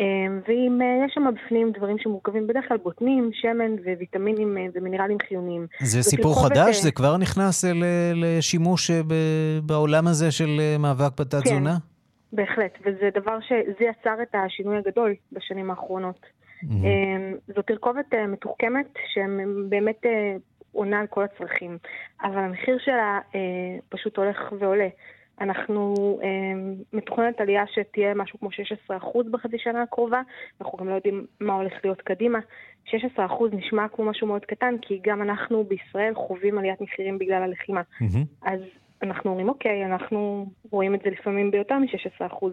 אמ, 0.00 0.40
ואם 0.48 0.78
אה, 0.82 1.04
יש 1.06 1.12
שם 1.14 1.22
בפנים 1.34 1.72
דברים 1.76 1.96
שמורכבים 1.98 2.46
בדרך 2.46 2.64
כלל 2.68 2.76
בוטנים, 2.76 3.30
שמן 3.32 3.94
וויטמינים 3.96 4.58
אה, 4.58 4.66
ומינרלים 4.74 5.18
חיוניים. 5.28 5.66
זה 5.80 6.02
סיפור 6.02 6.42
חדש? 6.42 6.76
את... 6.76 6.82
זה 6.82 6.90
כבר 6.90 7.16
נכנס 7.16 7.64
אה, 7.64 7.72
לשימוש 8.14 8.90
בעולם 9.62 10.06
הזה 10.06 10.30
של 10.30 10.60
מאבק 10.78 11.20
בתת-תזונה? 11.20 11.70
כן, 11.70 11.89
בהחלט, 12.32 12.78
וזה 12.84 13.10
דבר 13.14 13.40
שזה 13.40 13.84
יצר 13.84 14.22
את 14.22 14.34
השינוי 14.34 14.78
הגדול 14.78 15.14
בשנים 15.32 15.70
האחרונות. 15.70 16.26
Mm-hmm. 16.64 17.54
זו 17.54 17.62
תרכובת 17.62 18.14
מתוחכמת 18.28 18.86
שבאמת 19.14 20.06
עונה 20.72 21.00
על 21.00 21.06
כל 21.06 21.24
הצרכים, 21.24 21.78
אבל 22.22 22.38
המחיר 22.38 22.78
שלה 22.78 23.20
פשוט 23.88 24.16
הולך 24.16 24.52
ועולה. 24.58 24.88
אנחנו 25.40 25.94
אה, 26.22 26.28
מתוכננת 26.92 27.40
עלייה 27.40 27.64
שתהיה 27.66 28.14
משהו 28.14 28.38
כמו 28.38 28.48
16% 28.90 29.30
בחצי 29.30 29.58
שנה 29.58 29.82
הקרובה, 29.82 30.22
אנחנו 30.60 30.78
גם 30.78 30.88
לא 30.88 30.94
יודעים 30.94 31.26
מה 31.40 31.54
הולך 31.54 31.72
להיות 31.84 32.00
קדימה. 32.00 32.38
16% 32.86 32.90
נשמע 33.52 33.88
כמו 33.88 34.04
משהו 34.04 34.26
מאוד 34.26 34.44
קטן, 34.44 34.74
כי 34.82 35.00
גם 35.02 35.22
אנחנו 35.22 35.64
בישראל 35.64 36.14
חווים 36.14 36.58
עליית 36.58 36.80
מחירים 36.80 37.18
בגלל 37.18 37.42
הלחימה. 37.42 37.80
Mm-hmm. 37.80 38.48
אז 38.50 38.60
אנחנו 39.02 39.30
אומרים, 39.30 39.48
אוקיי, 39.48 39.86
אנחנו 39.86 40.46
רואים 40.70 40.94
את 40.94 41.00
זה 41.04 41.10
לפעמים 41.10 41.50
ביותר 41.50 41.78
מ-16%. 41.78 42.46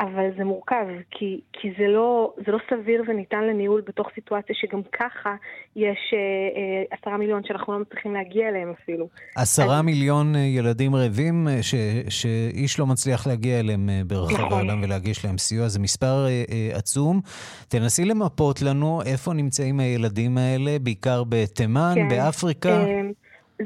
אבל 0.00 0.30
זה 0.38 0.44
מורכב, 0.44 0.86
כי, 1.10 1.40
כי 1.52 1.68
זה, 1.78 1.86
לא, 1.88 2.34
זה 2.46 2.52
לא 2.52 2.58
סביר 2.70 3.02
וניתן 3.08 3.44
לניהול 3.44 3.82
בתוך 3.86 4.08
סיטואציה 4.14 4.54
שגם 4.58 4.80
ככה 4.92 5.34
יש 5.76 5.98
אה, 6.12 6.18
אה, 6.18 6.96
עשרה 6.98 7.12
אה, 7.12 7.18
מיליון 7.18 7.42
שאנחנו 7.44 7.72
לא 7.72 7.78
מצליחים 7.78 8.14
להגיע 8.14 8.48
אליהם 8.48 8.72
אפילו. 8.82 9.08
עשרה 9.36 9.78
אז... 9.78 9.84
מיליון 9.84 10.36
אה, 10.36 10.40
ילדים 10.40 10.94
רעבים 10.94 11.46
ש, 11.62 11.74
שאיש 12.08 12.78
לא 12.78 12.86
מצליח 12.86 13.26
להגיע 13.26 13.60
אליהם 13.60 13.88
ברחבי 14.06 14.34
נכון. 14.34 14.52
העולם 14.52 14.82
ולהגיש 14.82 15.24
להם 15.24 15.38
סיוע, 15.38 15.68
זה 15.68 15.80
מספר 15.80 16.26
אה, 16.26 16.44
אה, 16.52 16.76
עצום. 16.78 17.20
תנסי 17.68 18.04
למפות 18.04 18.62
לנו 18.62 19.00
איפה 19.06 19.32
נמצאים 19.32 19.80
הילדים 19.80 20.38
האלה, 20.38 20.78
בעיקר 20.78 21.22
בתימן, 21.28 21.92
כן, 21.94 22.08
באפריקה. 22.08 22.68
אה, 22.68 23.00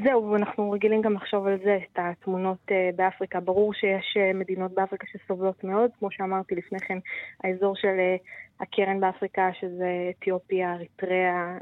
זהו, 0.03 0.35
אנחנו 0.35 0.71
רגילים 0.71 1.01
גם 1.01 1.13
לחשוב 1.13 1.47
על 1.47 1.57
זה, 1.63 1.77
את 1.91 1.99
התמונות 1.99 2.57
uh, 2.67 2.95
באפריקה. 2.95 3.39
ברור 3.39 3.73
שיש 3.73 4.17
uh, 4.17 4.37
מדינות 4.37 4.71
באפריקה 4.73 5.07
שסובלות 5.07 5.63
מאוד, 5.63 5.91
כמו 5.99 6.11
שאמרתי 6.11 6.55
לפני 6.55 6.79
כן, 6.79 6.97
האזור 7.43 7.75
של 7.75 7.87
uh, 7.87 8.63
הקרן 8.63 8.99
באפריקה, 8.99 9.49
שזה 9.59 10.09
אתיופיה, 10.09 10.73
אריתריאה, 10.73 11.57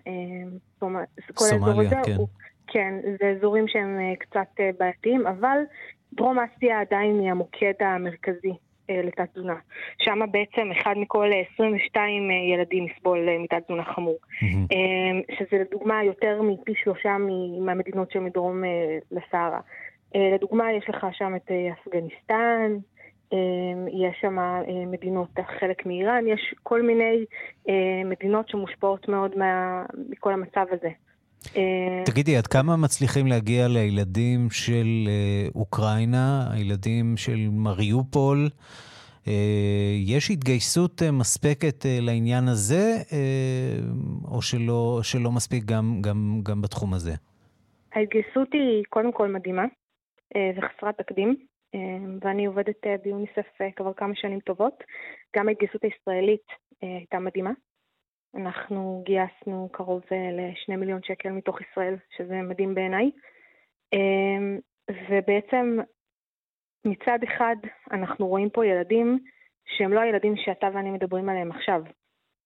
כל 1.34 1.46
האזור 1.52 1.82
הזה, 1.82 1.96
כן. 2.06 2.16
הוא, 2.18 2.28
כן, 2.68 2.94
זה 3.20 3.34
אזורים 3.38 3.68
שהם 3.68 3.98
קצת 4.20 4.48
בעייתיים, 4.80 5.28
אבל 5.28 5.58
דרום 6.14 6.38
אסיה 6.40 6.82
עדיין 6.82 7.20
היא 7.20 7.32
המוקד 7.32 7.74
המרכזי 7.80 8.50
אה, 8.50 8.69
לתת 9.04 9.30
תזונה. 9.34 9.56
שם 9.98 10.20
בעצם 10.32 10.72
אחד 10.72 10.94
מכל 10.98 11.30
22 11.54 12.32
אה, 12.32 12.36
ילדים 12.36 12.86
יסבול 12.88 13.30
אה, 13.30 13.38
מתת 13.40 13.64
תזונה 13.66 13.84
חמור. 13.84 14.18
Mm-hmm. 14.24 15.36
שזה 15.38 15.58
לדוגמה 15.62 16.04
יותר 16.04 16.42
מפי 16.42 16.74
שלושה 16.84 17.18
מהמדינות 17.62 18.12
שמדרום 18.12 18.64
לסהרה. 19.12 19.60
לדוגמה, 20.16 20.72
יש 20.74 20.90
לך 20.90 21.08
שם 21.12 21.36
את 21.36 21.52
אפגניסטן, 21.74 22.78
יש 23.88 24.18
שם 24.22 24.38
מדינות, 24.88 25.30
חלק 25.60 25.86
מאיראן, 25.86 26.28
יש 26.28 26.56
כל 26.64 26.82
מיני 26.82 27.26
מדינות 28.06 28.50
שמושפעות 28.50 29.10
מאוד 29.10 29.38
מה, 29.38 29.84
מכל 30.10 30.34
המצב 30.34 30.66
הזה. 30.72 30.90
תגידי, 32.06 32.38
עד 32.38 32.48
כמה 32.48 32.78
מצליחים 32.78 33.28
להגיע 33.28 33.68
לילדים 33.68 34.50
של 34.52 35.10
אוקראינה, 35.56 36.48
הילדים 36.54 37.18
של 37.18 37.48
מריופול? 37.52 38.50
יש 40.06 40.32
התגייסות 40.32 41.02
מספקת 41.14 41.86
לעניין 42.02 42.48
הזה, 42.48 42.98
או 44.32 44.42
שלא, 44.42 45.00
שלא 45.04 45.32
מספיק 45.32 45.64
גם, 45.66 45.98
גם, 46.02 46.40
גם 46.44 46.62
בתחום 46.62 46.94
הזה? 46.94 47.12
ההתגייסות 47.94 48.54
היא 48.54 48.84
קודם 48.90 49.12
כל 49.12 49.28
מדהימה 49.28 49.66
וחסרת 50.36 50.98
תקדים, 50.98 51.36
ואני 52.22 52.46
עובדת 52.46 52.84
ביוניסף 53.04 53.48
כבר 53.76 53.92
כמה 53.98 54.14
שנים 54.16 54.40
טובות. 54.40 54.74
גם 55.38 55.48
ההתגייסות 55.48 55.82
הישראלית 55.84 56.48
הייתה 56.82 57.20
מדהימה. 57.20 57.52
אנחנו 58.36 59.04
גייסנו 59.06 59.70
קרוב 59.72 60.02
אה, 60.12 60.30
לשני 60.32 60.76
מיליון 60.76 61.04
שקל 61.04 61.30
מתוך 61.30 61.62
ישראל, 61.62 61.96
שזה 62.18 62.42
מדהים 62.42 62.76
בעיניי. 62.76 63.12
אמ, 63.94 64.60
ובעצם 65.10 65.78
מצד 66.86 67.20
אחד 67.24 67.56
אנחנו 67.92 68.28
רואים 68.28 68.50
פה 68.50 68.66
ילדים 68.66 69.20
שהם 69.66 69.94
לא 69.94 70.00
הילדים 70.00 70.34
שאתה 70.38 70.68
ואני 70.74 70.92
מדברים 70.92 71.30
עליהם 71.30 71.52
עכשיו. 71.52 71.84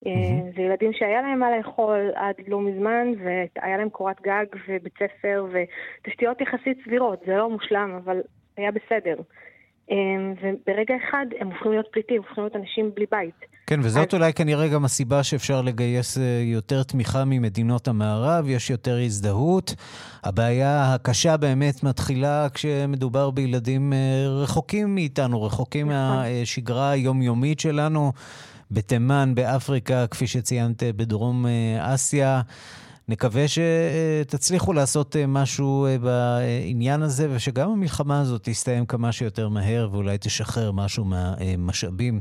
Mm-hmm. 0.04 0.56
זה 0.56 0.62
ילדים 0.62 0.92
שהיה 0.92 1.22
להם 1.22 1.38
מה 1.38 1.56
לאכול 1.56 2.10
עד 2.14 2.34
לא 2.48 2.60
מזמן, 2.60 3.12
והיה 3.18 3.76
להם 3.76 3.90
קורת 3.90 4.20
גג 4.20 4.46
ובית 4.68 4.92
ספר 4.98 5.46
ותשתיות 5.52 6.40
יחסית 6.40 6.78
סבירות. 6.84 7.20
זה 7.26 7.36
לא 7.36 7.50
מושלם, 7.50 8.00
אבל 8.04 8.22
היה 8.56 8.70
בסדר. 8.70 9.16
אמ, 9.90 10.34
וברגע 10.42 10.94
אחד 11.08 11.26
הם 11.40 11.46
הופכים 11.46 11.72
להיות 11.72 11.86
פליטים, 11.92 12.16
הופכים 12.16 12.44
להיות 12.44 12.56
אנשים 12.56 12.90
בלי 12.94 13.06
בית. 13.10 13.34
כן, 13.66 13.80
וזאת 13.82 14.14
אז... 14.14 14.20
אולי 14.20 14.32
כנראה 14.32 14.68
גם 14.68 14.84
הסיבה 14.84 15.22
שאפשר 15.22 15.62
לגייס 15.62 16.18
אה, 16.18 16.42
יותר 16.44 16.82
תמיכה 16.82 17.24
ממדינות 17.24 17.88
המערב, 17.88 18.48
יש 18.48 18.70
יותר 18.70 18.98
הזדהות. 19.04 19.74
הבעיה 20.24 20.94
הקשה 20.94 21.36
באמת 21.36 21.82
מתחילה 21.82 22.46
כשמדובר 22.54 23.30
בילדים 23.30 23.92
אה, 23.92 23.98
רחוקים 24.42 24.94
מאיתנו, 24.94 25.42
רחוקים 25.42 25.90
נכון. 25.90 26.16
מהשגרה 26.16 26.90
היומיומית 26.90 27.60
שלנו, 27.60 28.12
בתימן, 28.70 29.32
באפריקה, 29.34 30.06
כפי 30.06 30.26
שציינת, 30.26 30.82
בדרום 30.82 31.46
אה, 31.46 31.94
אסיה. 31.94 32.40
נקווה 33.08 33.44
שתצליחו 33.48 34.72
לעשות 34.72 35.16
אה, 35.16 35.26
משהו 35.26 35.86
אה, 35.86 35.96
בעניין 35.98 37.02
הזה, 37.02 37.28
ושגם 37.30 37.70
המלחמה 37.70 38.20
הזאת 38.20 38.42
תסתיים 38.44 38.86
כמה 38.86 39.12
שיותר 39.12 39.48
מהר, 39.48 39.88
ואולי 39.92 40.18
תשחרר 40.20 40.72
משהו 40.72 41.04
מהמשאבים. 41.04 42.20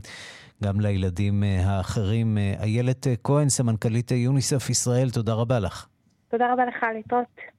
גם 0.63 0.81
לילדים 0.81 1.43
אה, 1.43 1.65
האחרים. 1.65 2.37
איילת 2.37 3.07
כהן, 3.23 3.49
סמנכ"לית 3.49 4.11
יוניסף 4.11 4.69
ישראל, 4.69 5.09
תודה 5.09 5.33
רבה 5.33 5.59
לך. 5.59 5.87
תודה 6.29 6.53
רבה 6.53 6.63
לך, 6.65 6.85
להתראות. 6.95 7.53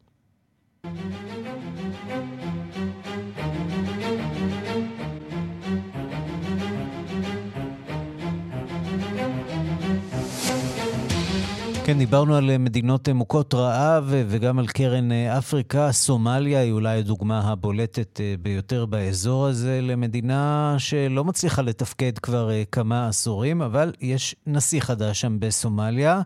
כן, 11.87 11.99
דיברנו 11.99 12.37
על 12.37 12.59
מדינות 12.59 13.09
מוכות 13.09 13.55
רעב 13.55 14.05
וגם 14.09 14.59
על 14.59 14.66
קרן 14.66 15.12
אפריקה. 15.12 15.92
סומליה 15.92 16.61
היא 16.61 16.73
אולי 16.73 16.99
הדוגמה 16.99 17.40
הבולטת 17.40 18.20
אה, 18.20 18.35
ביותר 18.42 18.87
באזור 18.87 19.47
הזה 19.47 19.81
למדינה 19.83 20.75
שלא 20.79 21.25
מצליחה 21.25 21.62
לתפקד 21.62 22.18
כבר 22.18 22.51
אה, 22.51 22.62
כמה 22.73 23.09
עשורים, 23.09 23.62
אבל 23.62 23.92
יש 24.01 24.35
נשיא 24.47 24.81
חדש 24.81 25.20
שם 25.20 25.40
בסומליה. 25.40 26.20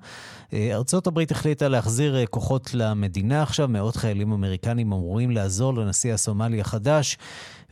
אה, 0.53 0.71
ארצות 0.73 1.07
הברית 1.07 1.31
החליטה 1.31 1.69
להחזיר 1.69 2.27
כוחות 2.27 2.75
למדינה 2.75 3.43
עכשיו. 3.43 3.69
מאות 3.69 3.97
חיילים 3.97 4.33
אמריקנים 4.33 4.93
אמורים 4.93 5.31
לעזור 5.31 5.75
לנשיא 5.75 6.15
הסומלי 6.15 6.61
החדש. 6.61 7.19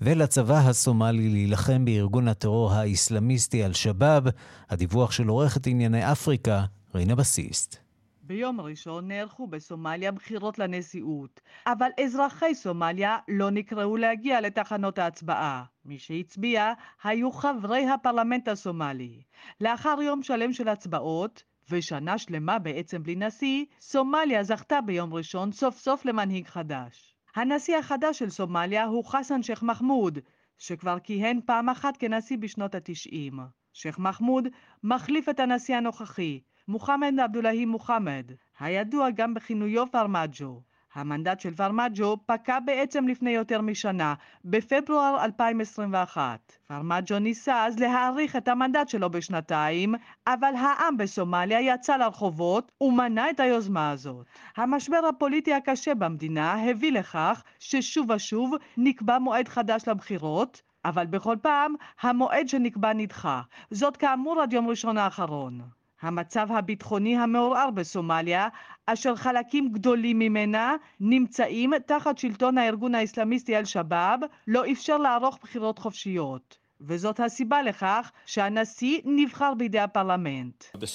ולצבא 0.01 0.59
הסומלי 0.59 1.29
להילחם 1.29 1.85
בארגון 1.85 2.29
הטרור 2.29 2.73
האיסלאמיסטי 2.73 3.65
אל-שבאב. 3.65 4.25
הדיווח 4.71 5.11
של 5.11 5.29
עורכת 5.29 5.67
ענייני 5.67 6.13
אפריקה, 6.13 6.65
רינה 6.97 7.15
בסיסט. 7.15 7.77
ביום 8.23 8.61
ראשון 8.61 9.09
נערכו 9.09 9.47
בסומליה 9.47 10.13
בחירות 10.13 10.59
לנשיאות, 10.59 11.41
אבל 11.67 11.89
אזרחי 12.05 12.55
סומליה 12.55 13.19
לא 13.29 13.51
נקראו 13.51 13.97
להגיע 13.97 14.41
לתחנות 14.41 14.99
ההצבעה. 14.99 15.65
מי 15.85 15.99
שהצביע 15.99 16.73
היו 17.05 17.33
חברי 17.33 17.89
הפרלמנט 17.89 18.49
הסומלי. 18.49 19.23
לאחר 19.61 19.97
יום 20.03 20.23
שלם 20.23 20.53
של 20.53 20.69
הצבעות, 20.69 21.43
ושנה 21.71 22.19
שלמה 22.19 22.59
בעצם 22.59 23.03
בלי 23.03 23.17
נשיא, 23.17 23.65
סומליה 23.81 24.45
זכתה 24.45 24.81
ביום 24.81 25.15
ראשון 25.15 25.53
סוף 25.53 25.79
סוף 25.79 26.05
למנהיג 26.05 26.47
חדש. 26.47 27.15
הנשיא 27.35 27.77
החדש 27.77 28.19
של 28.19 28.31
סומליה 28.31 28.85
הוא 28.85 29.05
חסן 29.05 29.43
שייח' 29.43 29.63
מחמוד, 29.63 30.19
שכבר 30.59 30.99
כיהן 30.99 31.41
פעם 31.47 31.69
אחת 31.69 31.97
כנשיא 31.97 32.39
בשנות 32.39 32.75
התשעים. 32.75 33.39
שייח' 33.73 33.99
מחמוד 33.99 34.49
מחליף 34.83 35.29
את 35.29 35.41
הנשיא 35.41 35.77
הנוכחי, 35.77 36.41
מוחמד 36.69 37.21
עבדולהי 37.21 37.65
מוחמד, 37.65 38.33
הידוע 38.61 39.11
גם 39.11 39.35
בכינויו 39.35 39.91
פרמג'ו. 39.91 40.61
המנדט 40.95 41.41
של 41.41 41.55
פרמג'ו 41.55 42.17
פקע 42.27 42.59
בעצם 42.61 43.09
לפני 43.09 43.31
יותר 43.31 43.61
משנה, 43.61 44.15
בפברואר 44.45 45.25
2021. 45.25 46.53
פרמג'ו 46.67 47.19
ניסה 47.19 47.65
אז 47.65 47.79
להאריך 47.79 48.37
את 48.37 48.49
המנדט 48.49 48.89
שלו 48.89 49.11
בשנתיים, 49.11 49.95
אבל 50.27 50.55
העם 50.55 50.97
בסומליה 50.97 51.61
יצא 51.61 51.97
לרחובות 51.97 52.73
ומנע 52.81 53.31
את 53.31 53.41
היוזמה 53.41 53.91
הזאת. 53.91 54.27
המשבר 54.57 55.01
הפוליטי 55.09 55.55
הקשה 55.55 55.95
במדינה 55.95 56.71
הביא 56.71 56.93
לכך 56.93 57.43
ששוב 57.59 58.11
ושוב 58.11 58.55
נקבע 58.77 59.19
מועד 59.19 59.49
חדש 59.49 59.89
לבחירות, 59.89 60.63
אבל 60.85 61.07
בכל 61.07 61.37
פעם 61.43 61.75
המועד 62.01 62.49
שנקבע 62.49 62.93
נדחה. 62.93 63.43
זאת 63.71 63.97
כאמור 63.97 64.41
עד 64.43 64.53
יום 64.53 64.69
ראשון 64.69 64.99
האחרון. 64.99 65.76
המצב 66.03 66.47
הביטחוני 66.51 67.17
המעורער 67.17 67.71
בסומליה, 67.71 68.49
אשר 68.87 69.17
חלקים 69.17 69.73
גדולים 69.73 70.19
ממנה 70.19 70.77
נמצאים 71.01 71.73
תחת 71.87 72.19
שלטון 72.19 72.59
הארגון 72.59 72.95
האסלאמיסטי 72.95 73.57
אל-שבאב, 73.57 74.21
לא 74.47 74.73
אפשר 74.73 74.99
לערוך 74.99 75.39
בחירות 75.43 75.79
חופשיות. 75.79 76.59
וזאת 76.81 77.21
הסיבה 77.21 77.63
לכך 77.63 78.13
שהנשיא 78.27 79.01
נבחר 79.05 79.55
בידי 79.55 79.79
הפרלמנט. 79.79 80.65
The 80.77 80.87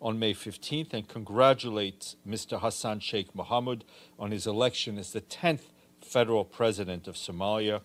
on 0.00 0.18
May 0.18 0.34
15th 0.34 0.92
and 0.92 1.08
congratulates 1.08 2.16
Mr. 2.26 2.60
Hassan 2.60 3.00
Sheikh 3.00 3.34
Mohammed 3.34 3.84
on 4.18 4.30
his 4.30 4.46
election 4.46 4.98
as 4.98 5.12
the 5.12 5.20
10th 5.20 5.70
federal 6.04 6.44
president 6.44 7.08
of 7.08 7.16
Somalia. 7.16 7.80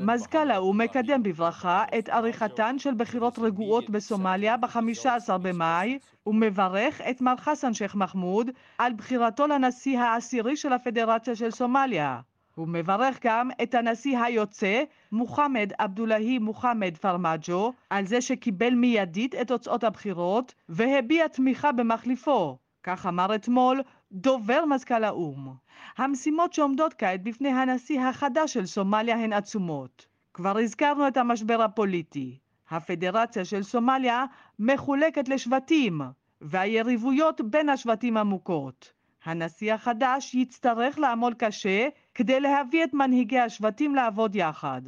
מזכ"ל 0.00 0.50
האו"ם 0.50 0.80
מקדם 0.80 1.22
בברכה 1.22 1.84
את 1.98 2.08
עריכתן 2.08 2.78
של 2.78 2.94
בחירות 2.94 3.38
רגועות 3.38 3.90
בסומליה 3.90 4.56
ב-15 4.56 5.38
במאי 5.42 5.98
ומברך 6.26 7.00
את 7.00 7.20
מר 7.20 7.36
חסן 7.36 7.74
שייח' 7.74 7.94
מחמוד 7.94 8.50
על 8.78 8.92
בחירתו 8.92 9.46
לנשיא 9.46 9.98
העשירי 9.98 10.56
של 10.56 10.72
הפדרציה 10.72 11.36
של 11.36 11.50
סומליה. 11.50 12.20
הוא 12.54 12.68
מברך 12.68 13.18
גם 13.24 13.50
את 13.62 13.74
הנשיא 13.74 14.18
היוצא, 14.18 14.82
מוחמד 15.12 15.72
עבדולהי 15.78 16.38
מוחמד 16.38 16.96
פרמג'ו, 16.96 17.72
על 17.90 18.06
זה 18.06 18.20
שקיבל 18.20 18.74
מיידית 18.74 19.34
את 19.34 19.48
תוצאות 19.48 19.84
הבחירות 19.84 20.54
והביע 20.68 21.28
תמיכה 21.28 21.72
במחליפו. 21.72 22.56
כך 22.82 23.06
אמר 23.06 23.34
אתמול 23.34 23.82
דובר 24.12 24.64
מזכ"ל 24.64 25.04
האו"ם. 25.04 25.54
המשימות 25.98 26.52
שעומדות 26.52 26.94
כעת 26.94 27.22
בפני 27.22 27.48
הנשיא 27.48 28.00
החדש 28.00 28.52
של 28.52 28.66
סומליה 28.66 29.16
הן 29.16 29.32
עצומות. 29.32 30.06
כבר 30.34 30.58
הזכרנו 30.58 31.08
את 31.08 31.16
המשבר 31.16 31.62
הפוליטי. 31.62 32.38
הפדרציה 32.70 33.44
של 33.44 33.62
סומליה 33.62 34.24
מחולקת 34.58 35.28
לשבטים, 35.28 36.00
והיריבויות 36.40 37.40
בין 37.40 37.68
השבטים 37.68 38.16
עמוקות. 38.16 38.92
הנשיא 39.24 39.74
החדש 39.74 40.34
יצטרך 40.34 40.98
לעמול 40.98 41.34
קשה 41.34 41.88
כדי 42.14 42.40
להביא 42.40 42.84
את 42.84 42.94
מנהיגי 42.94 43.38
השבטים 43.38 43.94
לעבוד 43.94 44.36
יחד. 44.36 44.82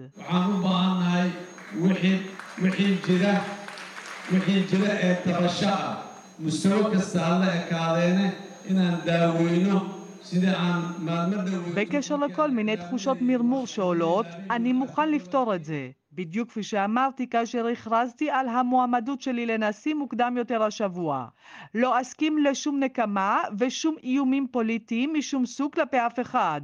בקשר 11.74 12.16
לכל 12.16 12.50
מיני 12.50 12.76
תחושות 12.76 13.18
מרמור 13.20 13.66
שעולות, 13.66 14.26
אני 14.50 14.72
מוכן 14.72 15.10
לפתור 15.10 15.54
את 15.54 15.64
זה. 15.64 15.90
בדיוק 16.12 16.48
כפי 16.48 16.62
שאמרתי 16.62 17.28
כאשר 17.28 17.66
הכרזתי 17.66 18.30
על 18.30 18.48
המועמדות 18.48 19.20
שלי 19.20 19.46
לנשיא 19.46 19.94
מוקדם 19.94 20.34
יותר 20.36 20.62
השבוע. 20.62 21.26
לא 21.74 22.00
אסכים 22.00 22.38
לשום 22.38 22.78
נקמה 22.80 23.42
ושום 23.58 23.94
איומים 24.02 24.46
פוליטיים 24.50 25.14
משום 25.14 25.46
סוג 25.46 25.72
כלפי 25.74 25.96
אף 25.96 26.20
אחד. 26.20 26.60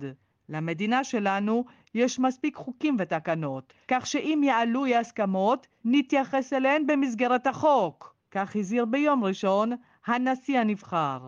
למדינה 0.48 1.05
שלנו 1.05 1.64
יש 1.94 2.18
מספיק 2.18 2.57
חוקים 2.57 2.96
ותקנות, 2.98 3.72
כך 3.88 4.07
שאם 4.07 4.40
יעלו 4.44 4.84
אי 4.84 4.96
הסכמות, 4.96 5.66
נתייחס 5.84 6.53
אליהן 6.53 6.86
במסגרת 6.86 7.46
החוק. 7.46 8.14
כך 8.30 8.57
הזהיר 8.57 8.84
ביום 8.84 9.24
ראשון 9.24 9.72
הנשיא 10.07 10.59
הנבחר. 10.59 11.18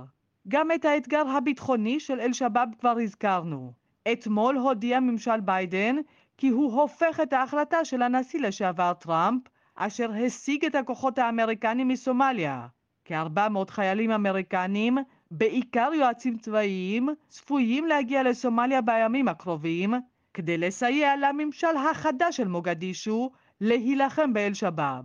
גם 0.48 0.70
את 0.74 0.84
האתגר 0.84 1.28
הביטחוני 1.28 2.00
של 2.00 2.20
אל-שבאב 2.20 2.68
כבר 2.80 2.94
הזכרנו. 3.02 3.72
אתמול 4.12 4.56
הודיע 4.56 5.00
ממשל 5.00 5.40
ביידן 5.40 5.96
כי 6.36 6.48
הוא 6.48 6.80
הופך 6.80 7.20
את 7.22 7.32
ההחלטה 7.32 7.84
של 7.84 8.02
הנשיא 8.02 8.40
לשעבר 8.40 8.92
טראמפ, 8.92 9.42
אשר 9.74 10.10
השיג 10.12 10.64
את 10.64 10.74
הכוחות 10.74 11.18
האמריקנים 11.18 11.88
מסומליה. 11.88 12.66
כ-400 13.04 13.70
חיילים 13.70 14.10
אמריקנים, 14.10 14.98
בעיקר 15.30 15.90
יועצים 15.94 16.38
צבאיים, 16.38 17.08
צפויים 17.28 17.86
להגיע 17.86 18.22
לסומליה 18.22 18.80
בימים 18.80 19.28
הקרובים, 19.28 19.94
כדי 20.34 20.58
לסייע 20.58 21.16
לממשל 21.16 21.76
החדש 21.90 22.36
של 22.36 22.48
מוגדישו 22.48 23.30
להילחם 23.60 24.32
באל-שבאב. 24.32 25.04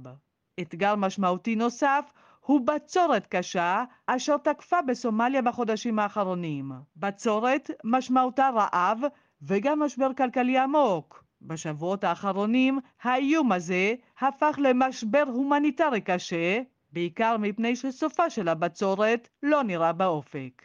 אתגר 0.61 0.95
משמעותי 0.95 1.55
נוסף 1.55 2.11
הוא 2.47 2.61
בצורת 2.61 3.27
קשה 3.27 3.83
אשר 4.05 4.37
תקפה 4.37 4.81
בסומליה 4.81 5.41
בחודשים 5.41 5.99
האחרונים. 5.99 6.71
בצורת 6.97 7.71
משמעותה 7.83 8.49
רעב 8.55 8.99
וגם 9.41 9.79
משבר 9.79 10.13
כלכלי 10.17 10.57
עמוק. 10.57 11.23
בשבועות 11.41 12.03
האחרונים 12.03 12.79
האיום 13.01 13.51
הזה 13.51 13.93
הפך 14.19 14.59
למשבר 14.61 15.23
הומניטרי 15.27 16.01
קשה, 16.01 16.61
בעיקר 16.93 17.37
מפני 17.37 17.75
שסופה 17.75 18.29
של 18.29 18.47
הבצורת 18.47 19.29
לא 19.43 19.63
נראה 19.63 19.93
באופק. 19.93 20.61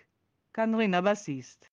כאן 0.54 0.74
רינה 0.74 1.00
בסיסט. 1.00 1.71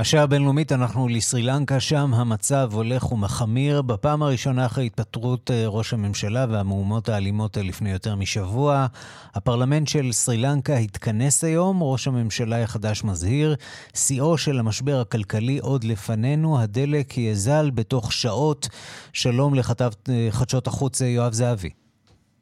השעה 0.00 0.22
הבינלאומית 0.22 0.72
אנחנו 0.72 1.08
לסרי 1.08 1.42
לנקה, 1.42 1.80
שם 1.80 2.14
המצב 2.14 2.68
הולך 2.72 3.12
ומחמיר. 3.12 3.82
בפעם 3.82 4.22
הראשונה 4.22 4.66
אחרי 4.66 4.86
התפטרות 4.86 5.50
אה, 5.50 5.64
ראש 5.66 5.92
הממשלה 5.92 6.46
והמהומות 6.50 7.08
האלימות 7.08 7.56
לפני 7.56 7.90
יותר 7.90 8.16
משבוע, 8.16 8.86
הפרלמנט 9.34 9.88
של 9.88 10.12
סרי 10.12 10.36
לנקה 10.36 10.76
התכנס 10.76 11.44
היום, 11.44 11.76
ראש 11.82 12.08
הממשלה 12.08 12.62
החדש 12.62 13.04
מזהיר, 13.04 13.54
שיאו 13.94 14.38
של 14.38 14.58
המשבר 14.58 15.00
הכלכלי 15.00 15.58
עוד 15.58 15.84
לפנינו, 15.84 16.60
הדלק 16.60 17.18
יזל 17.18 17.70
בתוך 17.70 18.12
שעות. 18.12 18.68
שלום 19.12 19.54
לכתב 19.54 19.90
אה, 20.08 20.28
חדשות 20.30 20.66
החוץ 20.66 21.02
אה, 21.02 21.06
יואב 21.06 21.32
זהבי. 21.32 21.70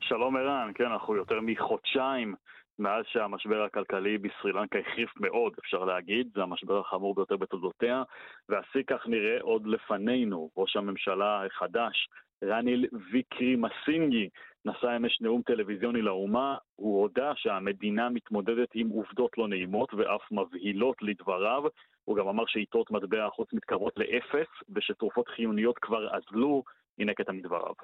שלום 0.01 0.37
ערן, 0.37 0.71
כן, 0.75 0.85
אנחנו 0.93 1.17
יותר 1.17 1.39
מחודשיים 1.43 2.35
מאז 2.79 3.05
שהמשבר 3.09 3.63
הכלכלי 3.63 4.19
בסרי 4.19 4.53
לנקה 4.53 4.79
החריף 4.79 5.11
מאוד, 5.21 5.53
אפשר 5.59 5.85
להגיד, 5.85 6.29
זה 6.35 6.43
המשבר 6.43 6.81
החמור 6.81 7.15
ביותר 7.15 7.37
בתולדותיה, 7.37 8.03
והשיא 8.49 8.83
כך 8.87 9.07
נראה 9.07 9.41
עוד 9.41 9.67
לפנינו. 9.67 10.51
ראש 10.57 10.77
הממשלה 10.77 11.47
החדש, 11.47 12.09
רניל 12.45 12.87
ויקרי 13.13 13.57
מסינגי, 13.57 14.29
נשא 14.65 14.97
אמש 14.97 15.21
נאום 15.21 15.43
טלוויזיוני 15.43 16.03
לאומה, 16.03 16.57
הוא 16.77 17.01
הודה 17.03 17.33
שהמדינה 17.37 18.09
מתמודדת 18.09 18.69
עם 18.75 18.89
עובדות 18.89 19.39
לא 19.39 19.49
נעימות 19.49 19.95
ואף 19.95 20.33
מבהילות 20.33 20.97
לדבריו. 21.03 21.63
הוא 22.05 22.17
גם 22.17 22.29
אמר 22.29 22.45
שאיתות 22.47 22.91
מטבע 22.91 23.27
החוץ 23.27 23.53
מתקרבות 23.53 23.93
לאפס, 23.97 24.49
ושתרופות 24.75 25.29
חיוניות 25.29 25.79
כבר 25.79 26.17
אזלו, 26.17 26.63
הנה 26.99 27.15
קטע 27.15 27.33
מדבריו. 27.33 27.75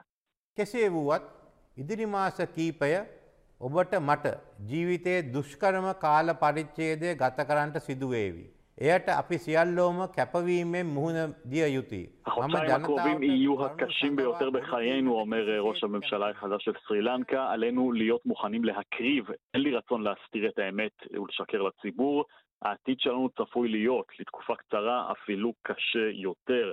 කෙසේ 3.62 3.62
වුවත් 3.62 3.94
ඉදිරි 3.94 4.00
මාස 4.00 4.20
කීපය 4.20 4.28
ඔබට 4.28 4.28
මට 4.28 4.28
ජීවිතයේ 4.70 5.22
දුෂ්කරම 5.22 5.92
කාල 5.94 6.34
පරිච්ඡේදය 6.34 7.16
ගත 7.16 7.42
කරන්නට 7.48 7.78
සිදුවේවි. 7.78 8.58
එයට 8.82 9.10
අපි 9.10 9.38
සියල්ලෝම 9.38 10.08
කැපවීමෙන් 10.08 10.86
මුහුණ 10.86 11.34
දිය 11.52 11.68
යුතුයි. 11.68 12.10
החודשיים 12.26 12.72
הקרובים 12.72 13.24
יהיו 13.24 13.66
הקשים 13.66 14.16
ביותר 14.16 14.50
בחיינו, 14.50 15.20
אומר 15.20 15.60
ראש 15.60 15.84
הממשלה 15.84 16.30
החדש 16.30 16.66
של 16.66 16.72
סרי 16.88 17.02
לנקה. 17.02 17.52
עלינו 17.52 17.92
להיות 17.92 18.26
מוכנים 18.26 18.64
להקריב. 18.64 19.26
אין 19.54 19.62
לי 19.62 19.76
רצון 19.76 20.04
להסתיר 20.04 20.50
את 20.50 20.60
האמת 20.60 20.92
ולשקר 21.12 21.62
לציבור. 21.62 22.26
העתיד 22.62 23.00
שלנו 23.00 23.30
צפוי 23.30 23.70
להיות, 23.70 24.06
לתקופה 24.20 24.56
קצרה, 24.56 25.12
אפילו 25.12 25.54
קשה 25.62 26.10
יותר. 26.12 26.72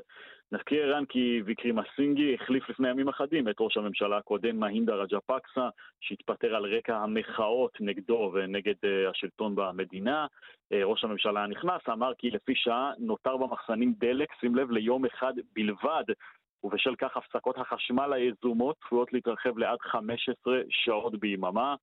נזכיר 0.51 0.83
ערן 0.83 1.05
כי 1.05 1.41
ויקרי 1.45 1.71
מסינגי 1.71 2.33
החליף 2.33 2.69
לפני 2.69 2.89
ימים 2.89 3.07
אחדים 3.07 3.49
את 3.49 3.55
ראש 3.59 3.77
הממשלה 3.77 4.17
הקודם 4.17 4.59
מהינדה 4.59 4.95
רג'פקסה 4.95 5.69
שהתפטר 6.01 6.55
על 6.55 6.75
רקע 6.75 6.97
המחאות 6.97 7.77
נגדו 7.79 8.31
ונגד 8.33 8.73
uh, 8.73 9.09
השלטון 9.09 9.55
במדינה. 9.55 10.25
Uh, 10.73 10.75
ראש 10.83 11.03
הממשלה 11.03 11.43
הנכנס 11.43 11.81
אמר 11.89 12.11
כי 12.17 12.31
לפי 12.31 12.55
שעה 12.55 12.91
נותר 12.99 13.37
במחסנים 13.37 13.93
דלק, 13.97 14.29
שים 14.39 14.55
לב, 14.55 14.71
ליום 14.71 15.05
אחד 15.05 15.33
בלבד. 15.55 16.03
ובשל 16.63 16.95
כך 16.95 17.17
הפסקות 17.17 17.57
החשמל 17.57 18.13
היזומות 18.13 18.75
צפויות 18.85 19.13
להתרחב 19.13 19.57
לעד 19.57 19.79
15 19.81 20.61
שעות 20.69 21.19
ביממה. 21.19 21.75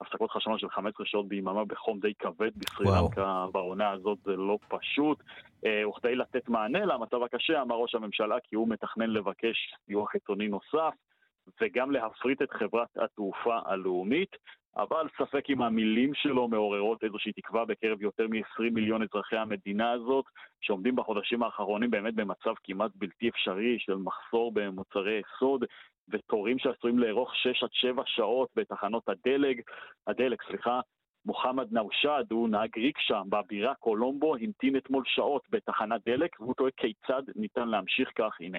הפסקות 0.00 0.30
חשמל 0.30 0.58
של 0.58 0.70
15 0.70 1.06
שעות 1.06 1.28
ביממה 1.28 1.64
בחום 1.64 2.00
די 2.00 2.14
כבד 2.14 2.50
בסרילנקה 2.56 3.46
בעונה 3.52 3.90
הזאת 3.90 4.18
זה 4.24 4.36
לא 4.36 4.58
פשוט. 4.68 5.22
אה, 5.66 5.88
וכדי 5.88 6.14
לתת 6.16 6.48
מענה 6.48 6.84
למצב 6.84 7.22
הקשה, 7.22 7.62
אמר 7.62 7.76
ראש 7.76 7.94
הממשלה 7.94 8.36
כי 8.44 8.56
הוא 8.56 8.68
מתכנן 8.68 9.10
לבקש 9.10 9.74
סיוע 9.86 10.06
חיצוני 10.06 10.48
נוסף 10.48 10.94
וגם 11.60 11.90
להפריט 11.90 12.42
את 12.42 12.50
חברת 12.50 12.88
התעופה 12.96 13.58
הלאומית. 13.64 14.36
אבל 14.76 15.08
ספק 15.18 15.50
אם 15.50 15.62
המילים 15.62 16.14
שלו 16.14 16.48
מעוררות 16.48 17.04
איזושהי 17.04 17.32
תקווה 17.32 17.64
בקרב 17.64 18.02
יותר 18.02 18.26
מ-20 18.28 18.70
מיליון 18.72 19.02
אזרחי 19.02 19.36
המדינה 19.36 19.92
הזאת, 19.92 20.24
שעומדים 20.60 20.96
בחודשים 20.96 21.42
האחרונים 21.42 21.90
באמת 21.90 22.14
במצב 22.14 22.54
כמעט 22.64 22.90
בלתי 22.94 23.28
אפשרי 23.28 23.78
של 23.78 23.94
מחסור 23.94 24.52
במוצרי 24.54 25.20
יסוד, 25.20 25.64
ותורים 26.08 26.58
שעשויים 26.58 26.98
לארוך 26.98 27.36
6 27.36 27.62
עד 27.62 27.68
7 27.72 28.02
שעות 28.06 28.48
בתחנות 28.56 29.08
הדלק, 29.08 29.56
הדלק, 30.06 30.42
סליחה, 30.42 30.80
מוחמד 31.26 31.72
נאושד, 31.72 32.24
הוא 32.30 32.48
נהג 32.48 32.70
ריקשה 32.76 33.22
בבירה 33.28 33.74
קולומבו, 33.74 34.36
המתין 34.36 34.76
אתמול 34.76 35.02
שעות 35.06 35.42
בתחנת 35.50 36.00
דלק, 36.06 36.40
והוא 36.40 36.54
טועה 36.54 36.70
כיצד 36.76 37.22
ניתן 37.36 37.68
להמשיך 37.68 38.10
כך, 38.14 38.40
הנה. 38.40 38.58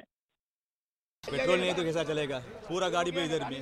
पेट्रोल 1.24 1.58
नहीं 1.58 1.68
है 1.68 1.74
तो 1.76 1.82
कैसा 1.82 2.02
चलेगा 2.08 2.38
पूरा 2.68 2.88
गाड़ी 2.88 3.10
पे 3.10 3.24
इधर 3.24 3.44
भी 3.44 3.58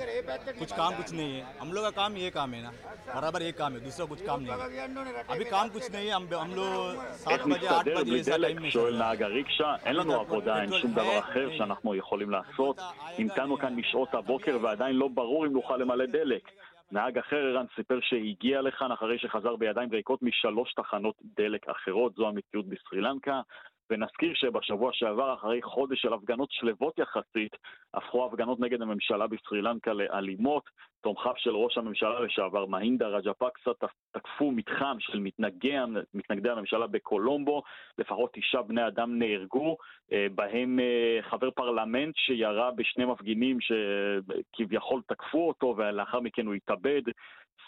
कुछ 0.59 0.73
काम 0.73 0.97
कुछ 0.97 1.13
नहीं 1.13 1.33
है 1.35 1.43
हम 1.61 1.73
लोग 1.73 1.85
का 1.85 1.91
काम 1.99 2.17
ये 2.17 2.31
काम 2.31 2.55
है 2.55 2.63
ना 2.63 2.73
बराबर 3.15 3.43
एक 3.43 3.57
काम 3.59 3.73
है 3.73 3.81
दूसरा 3.85 4.07
कुछ 4.07 4.23
काम 4.27 4.41
नहीं 4.43 4.53
है 4.53 5.25
अभी 5.35 5.45
काम 5.45 5.69
कुछ 5.77 5.91
नहीं 5.95 6.07
है 6.09 6.15
हम 6.15 6.29
हम 6.35 6.55
लोग 6.55 7.03
सात 7.25 7.47
बजे 7.53 7.67
आठ 7.77 7.89
बजे 7.89 8.19
ऐसा 8.21 8.37
टाइम 8.45 8.63
में 8.63 8.71
שואל 8.71 8.95
נהג 8.99 9.23
הריקשה, 9.23 9.77
אין 9.87 9.97
לנו 9.97 10.21
עבודה, 10.21 10.61
אין 10.63 10.71
שום 10.81 10.93
דבר 10.93 11.19
אחר 11.19 11.49
שאנחנו 11.59 11.95
יכולים 11.95 12.31
לעשות. 12.31 12.81
המתנו 13.19 13.59
כאן 13.59 13.75
משעות 13.75 14.15
הבוקר 14.15 14.59
ועדיין 14.63 14.97
לא 14.97 15.09
ברור 15.09 15.47
אם 15.47 15.53
נוכל 15.53 15.77
למלא 15.77 16.07
דלק. 16.07 16.51
נהג 16.93 17.19
אחר, 17.19 17.37
ערן, 17.37 17.67
סיפר 17.77 17.99
שהגיע 18.03 18.61
לכאן 18.61 18.93
אחרי 18.93 19.19
שחזר 19.19 19.57
בידיים 19.57 19.89
ריקות 19.93 20.23
משלוש 20.23 20.75
תחנות 20.75 21.15
דלק 21.39 21.69
אחרות, 21.69 22.15
זו 22.15 22.29
המציאות 22.29 22.67
בסרי 22.67 23.01
לנקה. 23.01 23.41
ונזכיר 23.90 24.34
שבשבוע 24.34 24.94
שעבר, 24.94 25.34
אחרי 25.34 25.62
חודש 25.62 26.02
של 26.02 26.14
הפגנות 26.14 26.52
שלוות 26.52 27.00
יחסית, 27.00 27.56
הפכו 27.94 28.26
הפגנות 28.26 28.60
נגד 28.60 28.82
הממשלה 28.82 29.28
בסרי 29.28 29.62
לנקה 29.62 29.94
לאלימות. 29.94 30.64
תומכיו 31.02 31.34
של 31.38 31.56
ראש 31.56 31.78
הממשלה 31.78 32.20
לשעבר, 32.20 32.66
מהינדה 32.66 33.08
רג'פקסה, 33.08 33.72
תקפו 34.12 34.52
מתחם 34.52 34.98
של 35.00 35.20
מתנגדי, 35.20 35.76
מתנגדי 36.14 36.50
הממשלה 36.50 36.88
בקולומבו. 36.88 37.64
לפחות 37.98 38.30
תשעה 38.34 38.62
בני 38.62 38.88
אדם 38.88 39.20
נהרגו, 39.20 39.78
אה, 40.12 40.28
בהם 40.36 40.80
אה, 40.80 41.20
חבר 41.30 41.52
פרלמנט 41.52 42.16
שירה 42.18 42.72
בשני 42.72 43.06
מפגינים 43.06 43.58
שכביכול 43.62 45.02
תקפו 45.08 45.48
אותו, 45.48 45.76
ולאחר 45.78 46.20
מכן 46.20 46.46
הוא 46.46 46.54
התאבד. 46.54 47.02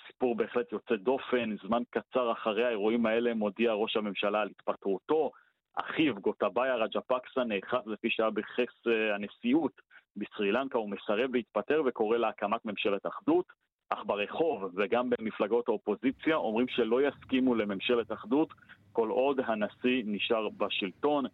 סיפור 0.07 0.35
בהחלט 0.35 0.71
יוצא 0.71 0.95
דופן. 0.95 1.55
זמן 1.63 1.83
קצר 1.89 2.31
אחרי 2.31 2.65
האירועים 2.65 3.05
האלה 3.05 3.33
מודיע 3.33 3.73
ראש 3.73 3.97
הממשלה 3.97 4.41
על 4.41 4.49
התפטרותו. 4.49 5.31
אחיו, 5.75 6.15
גוטבאיה 6.15 6.75
רג'פקסה, 6.75 7.43
נאחז 7.43 7.87
לפי 7.87 8.09
שהיה 8.09 8.29
בכס 8.29 8.87
אה, 8.87 9.15
הנשיאות 9.15 9.81
בסרי 10.17 10.51
לנקה, 10.51 10.77
הוא 10.77 10.89
מסרב 10.89 11.35
להתפטר 11.35 11.81
וקורא 11.85 12.17
להקמת 12.17 12.65
ממשלת 12.65 13.07
אחדות, 13.07 13.45
אך 13.89 13.99
ברחוב 14.05 14.71
וגם 14.75 15.09
במפלגות 15.09 15.67
האופוזיציה 15.67 16.35
אומרים 16.35 16.67
שלא 16.67 17.07
יסכימו 17.07 17.55
לממשלת 17.55 18.11
אחדות 18.11 18.53
כל 18.91 19.09
עוד 19.09 19.39
הנשיא 19.45 20.03
נשאר 20.05 20.49
בשלטון. 20.49 21.25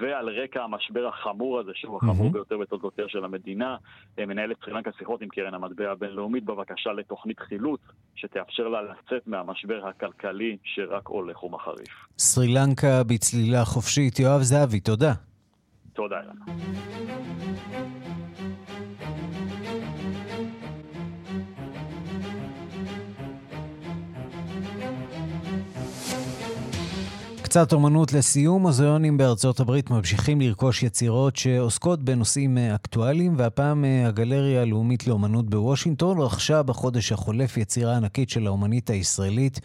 ועל 0.00 0.28
רקע 0.28 0.62
המשבר 0.62 1.06
החמור 1.06 1.60
הזה, 1.60 1.70
שהוא 1.74 1.96
החמור 1.96 2.28
mm-hmm. 2.28 2.32
ביותר 2.32 2.58
בתולדותיה 2.58 3.04
של 3.08 3.24
המדינה, 3.24 3.76
אה, 4.18 4.26
מנהלת 4.26 4.56
סרילנקה 4.64 4.90
שיחות 4.98 5.22
עם 5.22 5.28
קרן 5.28 5.54
המטבע 5.54 5.90
הבינלאומית 5.90 6.44
בבקשה 6.44 6.92
לתוכנית 6.92 7.40
חילוץ 7.40 7.80
שתאפשר 8.14 8.68
לה 8.68 8.82
לצאת 8.82 9.26
מהמשבר 9.26 9.86
הכלכלי 9.86 10.56
שרק 10.64 11.06
הולך 11.06 11.44
ומחריף. 11.44 11.88
סרילנקה 12.18 13.04
בצלילה 13.04 13.64
חופשית. 13.64 14.18
יואב 14.18 14.42
זהבי, 14.42 14.80
תודה. 14.80 15.12
תודה, 15.92 16.16
אילן. 16.20 18.17
קצת 27.50 27.72
אומנות 27.72 28.12
לסיום, 28.12 28.62
מוזיאונים 28.62 29.16
בארצות 29.16 29.60
הברית 29.60 29.90
ממשיכים 29.90 30.40
לרכוש 30.40 30.82
יצירות 30.82 31.36
שעוסקות 31.36 32.02
בנושאים 32.02 32.58
אה, 32.58 32.74
אקטואליים, 32.74 33.32
והפעם 33.36 33.84
אה, 33.84 34.06
הגלריה 34.08 34.62
הלאומית 34.62 35.06
לאומנות 35.06 35.50
בוושינגטון 35.50 36.18
רכשה 36.20 36.62
בחודש 36.62 37.12
החולף 37.12 37.56
יצירה 37.56 37.96
ענקית 37.96 38.30
של 38.30 38.46
האומנית 38.46 38.90
הישראלית 38.90 39.60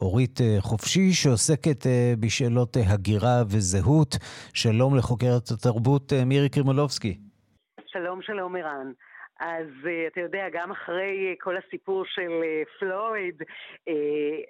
אורית 0.00 0.40
אה, 0.40 0.56
חופשי, 0.60 1.12
שעוסקת 1.12 1.86
בשאלות 2.20 2.76
הגירה 2.86 3.42
וזהות. 3.48 4.16
שלום 4.54 4.96
לחוקרת 4.96 5.50
התרבות 5.50 6.12
מירי 6.26 6.48
קרימולובסקי. 6.48 7.18
שלום, 7.86 8.22
שלום 8.22 8.56
ערן. 8.56 8.92
אז 9.38 9.66
uh, 9.84 9.88
אתה 10.12 10.20
יודע, 10.20 10.48
גם 10.52 10.70
אחרי 10.70 11.34
uh, 11.34 11.42
כל 11.44 11.56
הסיפור 11.56 12.04
של 12.04 12.30
uh, 12.42 12.78
פלויד, 12.78 13.42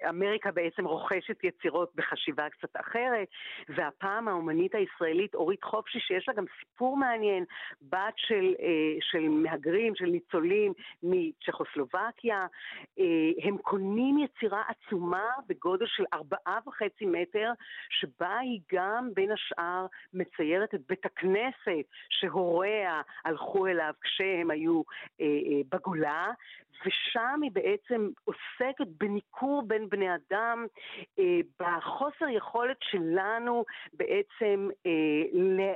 אמריקה 0.09 0.51
בעצם 0.51 0.85
רוכשת 0.85 1.43
יצירות 1.43 1.91
בחשיבה 1.95 2.49
קצת 2.49 2.69
אחרת, 2.75 3.27
והפעם 3.69 4.27
האומנית 4.27 4.75
הישראלית 4.75 5.35
אורית 5.35 5.63
חופשי, 5.63 5.99
שיש 5.99 6.27
לה 6.27 6.33
גם 6.33 6.45
סיפור 6.59 6.97
מעניין, 6.97 7.43
בת 7.81 8.13
של, 8.15 8.55
של 9.01 9.19
מהגרים, 9.19 9.95
של 9.95 10.05
ניצולים 10.05 10.73
מצ'כוסלובקיה, 11.03 12.47
הם 13.43 13.57
קונים 13.57 14.17
יצירה 14.17 14.61
עצומה 14.67 15.27
בגודל 15.47 15.85
של 15.87 16.03
ארבעה 16.13 16.59
וחצי 16.67 17.05
מטר, 17.05 17.51
שבה 17.89 18.37
היא 18.37 18.59
גם 18.73 19.09
בין 19.13 19.31
השאר 19.31 19.85
מציירת 20.13 20.73
את 20.75 20.81
בית 20.89 21.05
הכנסת 21.05 21.85
שהוריה 22.09 23.01
הלכו 23.25 23.67
אליו 23.67 23.93
כשהם 24.01 24.51
היו 24.51 24.78
אה, 25.21 25.25
אה, 25.25 25.61
בגולה, 25.71 26.31
ושם 26.85 27.39
היא 27.43 27.51
בעצם 27.51 28.09
עוסקת 28.23 28.87
בניכור 28.87 29.63
בין 29.67 29.89
בני 29.89 30.07
אדם, 30.15 30.65
אה, 31.19 31.39
בחוסר 31.59 32.29
יכולת 32.29 32.77
שלנו 32.81 33.65
בעצם 33.93 34.69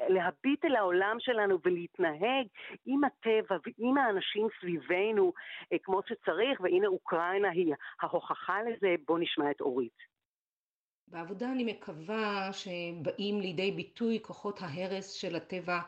להביט 0.10 0.66
אל 0.66 0.76
העולם 0.76 1.18
שלנו 1.20 1.60
ולהתנהג 1.66 2.47
עם 2.86 3.01
הטבע 3.04 3.58
ועם 3.66 3.97
האנשים 3.97 4.47
סביבנו 4.60 5.34
כמו 5.84 6.01
שצריך, 6.08 6.62
והנה 6.62 6.88
אוקראינה 6.88 7.49
היא 7.49 7.74
ההוכחה 8.01 8.64
לזה. 8.64 8.95
בואו 9.08 9.18
נשמע 9.18 9.51
את 9.51 9.62
אורית. 9.62 10.14
בעבודה 11.14 11.51
אני 11.51 11.64
מקווה 11.64 12.49
שבאים 12.54 13.41
לידי 13.41 13.72
ביטוי 13.72 14.20
כוחות 14.22 14.62
ההרס 14.62 15.12
של 15.12 15.36
הטבע 15.36 15.80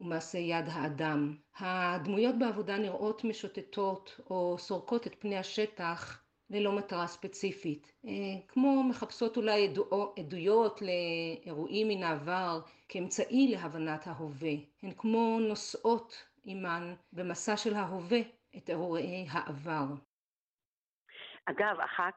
ומעשה 0.00 0.38
יד 0.38 0.64
האדם. 0.68 1.36
הדמויות 1.58 2.38
בעבודה 2.38 2.78
נראות 2.78 3.24
משוטטות 3.24 4.20
או 4.30 4.56
סורקות 4.58 5.06
את 5.06 5.14
פני 5.18 5.38
השטח 5.38 6.22
ללא 6.50 6.72
מטרה 6.72 7.06
ספציפית, 7.06 7.92
אה, 8.06 8.12
כמו 8.48 8.82
מחפשות 8.82 9.36
אולי 9.36 9.74
עדויות 10.18 10.82
לאירועים 10.82 11.88
מן 11.88 12.02
העבר 12.02 12.60
כאמצעי 12.88 13.48
להבנת 13.48 14.06
ההווה. 14.06 14.52
הן 14.82 14.92
כמו 14.96 15.38
נושאות 15.40 16.14
עימן 16.44 16.94
במסע 17.12 17.56
של 17.56 17.74
ההווה 17.74 18.20
את 18.56 18.70
אירועי 18.70 19.26
העבר. 19.30 19.84
אגב, 21.46 21.80
אחת 21.80 22.14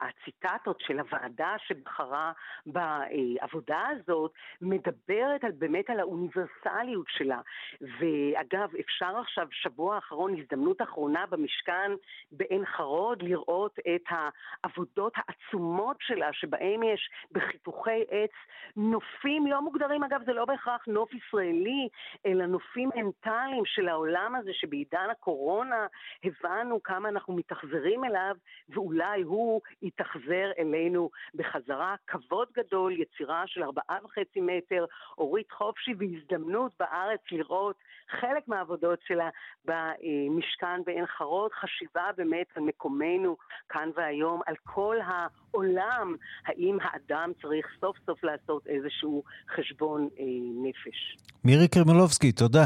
הציטטות 0.00 0.80
של 0.80 0.98
הוועדה 0.98 1.54
שבחרה 1.58 2.32
בעבודה 2.66 3.86
הזאת 3.88 4.32
מדברת 4.60 5.44
על, 5.44 5.50
באמת 5.58 5.90
על 5.90 6.00
האוניברסליות 6.00 7.06
שלה. 7.08 7.40
ואגב, 7.80 8.76
אפשר 8.80 9.18
עכשיו, 9.18 9.46
שבוע 9.50 9.94
האחרון, 9.94 10.38
הזדמנות 10.38 10.82
אחרונה 10.82 11.26
במשכן 11.26 11.92
בעין 12.32 12.64
חרוד, 12.64 13.22
לראות 13.22 13.78
את 13.94 14.02
העבודות 14.08 15.12
העצומות 15.16 15.96
שלה, 16.00 16.32
שבהם 16.32 16.82
יש 16.82 17.10
בחיתוכי 17.32 18.04
עץ 18.10 18.32
נופים 18.76 19.46
לא 19.46 19.62
מוגדרים, 19.62 20.04
אגב, 20.04 20.20
זה 20.26 20.32
לא 20.32 20.44
בהכרח 20.44 20.84
נוף 20.86 21.10
ישראלי, 21.14 21.88
אלא 22.26 22.46
נופים 22.46 22.90
מנטליים 22.94 23.64
של 23.66 23.88
העולם 23.88 24.34
הזה, 24.34 24.50
שבעידן 24.52 25.08
הקורונה 25.10 25.86
הבנו 26.24 26.82
כמה 26.82 27.08
אנחנו 27.08 27.34
מתאכזרים 27.34 28.01
אליו, 28.04 28.34
ואולי 28.68 29.22
הוא 29.22 29.60
יתאכזר 29.82 30.50
אלינו 30.58 31.10
בחזרה. 31.34 31.94
כבוד 32.06 32.48
גדול, 32.56 32.92
יצירה 32.92 33.42
של 33.46 33.62
ארבעה 33.62 33.98
וחצי 34.04 34.40
מטר, 34.40 34.84
אורית 35.18 35.52
חופשי, 35.52 35.94
והזדמנות 35.98 36.72
בארץ 36.80 37.20
לראות 37.30 37.76
חלק 38.20 38.48
מהעבודות 38.48 38.98
שלה 39.06 39.28
במשכן 39.64 40.84
בעין 40.86 41.06
חרוד, 41.06 41.50
חשיבה 41.52 42.10
באמת 42.16 42.46
על 42.54 42.62
מקומנו 42.62 43.36
כאן 43.68 43.90
והיום, 43.96 44.40
על 44.46 44.54
כל 44.64 44.96
העולם, 45.04 46.16
האם 46.46 46.78
האדם 46.82 47.30
צריך 47.42 47.66
סוף 47.80 47.96
סוף 48.06 48.24
לעשות 48.24 48.66
איזשהו 48.66 49.22
חשבון 49.56 50.08
אה, 50.18 50.24
נפש. 50.62 51.16
מירי 51.44 51.68
קרמלובסקי, 51.68 52.32
תודה. 52.32 52.64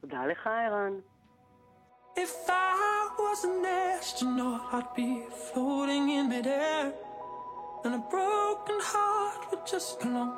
תודה 0.00 0.26
לך, 0.26 0.46
ערן. 0.46 0.92
If 2.24 2.48
I 2.48 3.10
was 3.18 3.44
an 3.44 3.62
astronaut, 3.98 4.62
I'd 4.72 4.94
be 4.96 5.10
floating 5.48 6.04
in 6.16 6.24
midair. 6.30 6.92
And 7.84 7.92
a 7.94 8.02
broken 8.16 8.78
heart 8.92 9.40
would 9.50 9.66
just 9.74 10.00
belong 10.00 10.32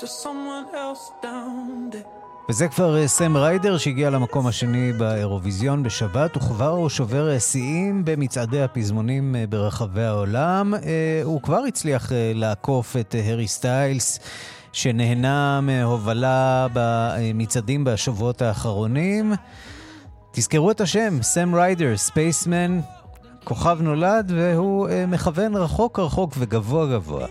to 0.00 0.06
someone 0.06 0.66
else 0.74 1.04
down 1.22 1.90
there. 1.90 2.04
וזה 2.48 2.68
כבר 2.68 2.96
אה, 2.96 3.08
סם 3.08 3.36
ריידר 3.36 3.78
שהגיע 3.78 4.10
למקום 4.10 4.46
השני 4.46 4.92
באירוויזיון 4.92 5.82
בשבת, 5.82 6.36
וכבר 6.36 6.68
הוא 6.68 6.88
שובר 6.88 7.30
אה, 7.30 7.40
שיאים 7.40 8.04
במצעדי 8.04 8.62
הפזמונים 8.62 9.36
אה, 9.36 9.44
ברחבי 9.48 10.02
העולם. 10.02 10.74
הוא 11.24 11.42
כבר 11.42 11.58
הצליח 11.68 12.12
לעקוף 12.34 12.96
את 12.96 13.14
הארי 13.14 13.48
סטיילס. 13.48 14.18
שנהנה 14.72 15.60
מהובלה 15.60 16.66
במצעדים 16.72 17.84
בשבועות 17.84 18.42
האחרונים. 18.42 19.32
תזכרו 20.38 20.70
את 20.70 20.80
השם, 20.80 21.22
סם 21.22 21.54
ריידר, 21.54 21.96
ספייסמן, 21.96 22.80
כוכב 23.44 23.78
נולד, 23.80 24.32
והוא 24.34 24.88
uh, 24.88 24.90
מכוון 25.08 25.56
רחוק 25.56 25.98
רחוק 25.98 26.34
וגבוה 26.38 26.86
גבוה. 26.86 27.26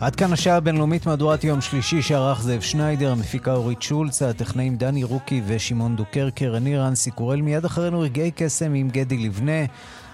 עד 0.00 0.16
כאן 0.16 0.32
השעה 0.32 0.56
הבינלאומית 0.56 1.06
מהדורת 1.06 1.44
יום 1.44 1.60
שלישי 1.60 2.02
שערך 2.02 2.42
זאב 2.42 2.60
שניידר, 2.60 3.12
המפיקה 3.12 3.54
אורית 3.54 3.82
שולץ, 3.82 4.22
הטכנאים 4.22 4.76
דני 4.76 5.04
רוקי 5.04 5.42
ושמעון 5.46 5.96
דוקרקר, 5.96 6.56
אני 6.56 6.76
רנסי 6.76 7.10
קורל, 7.10 7.42
מיד 7.42 7.64
אחרינו 7.64 8.00
רגעי 8.00 8.30
קסם 8.30 8.74
עם 8.74 8.88
גדי 8.88 9.18
לבנה. 9.18 9.64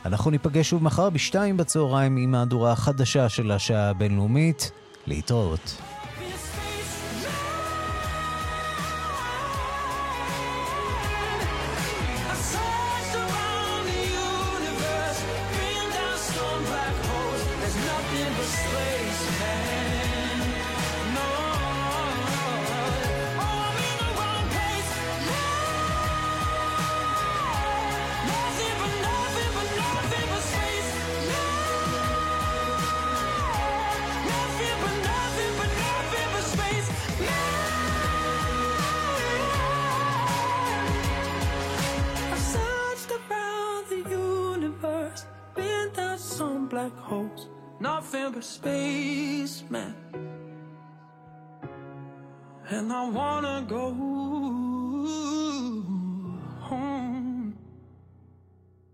אנחנו 0.04 0.30
ניפגש 0.30 0.70
שוב 0.70 0.82
מחר 0.82 1.10
בשתיים 1.10 1.56
בצהריים 1.56 2.16
עם 2.16 2.30
מהדורה 2.30 2.72
החדשה 2.72 3.28
של 3.28 3.50
השעה 3.50 3.90
הבינלאומית. 3.90 4.70
להתראות. 5.06 5.76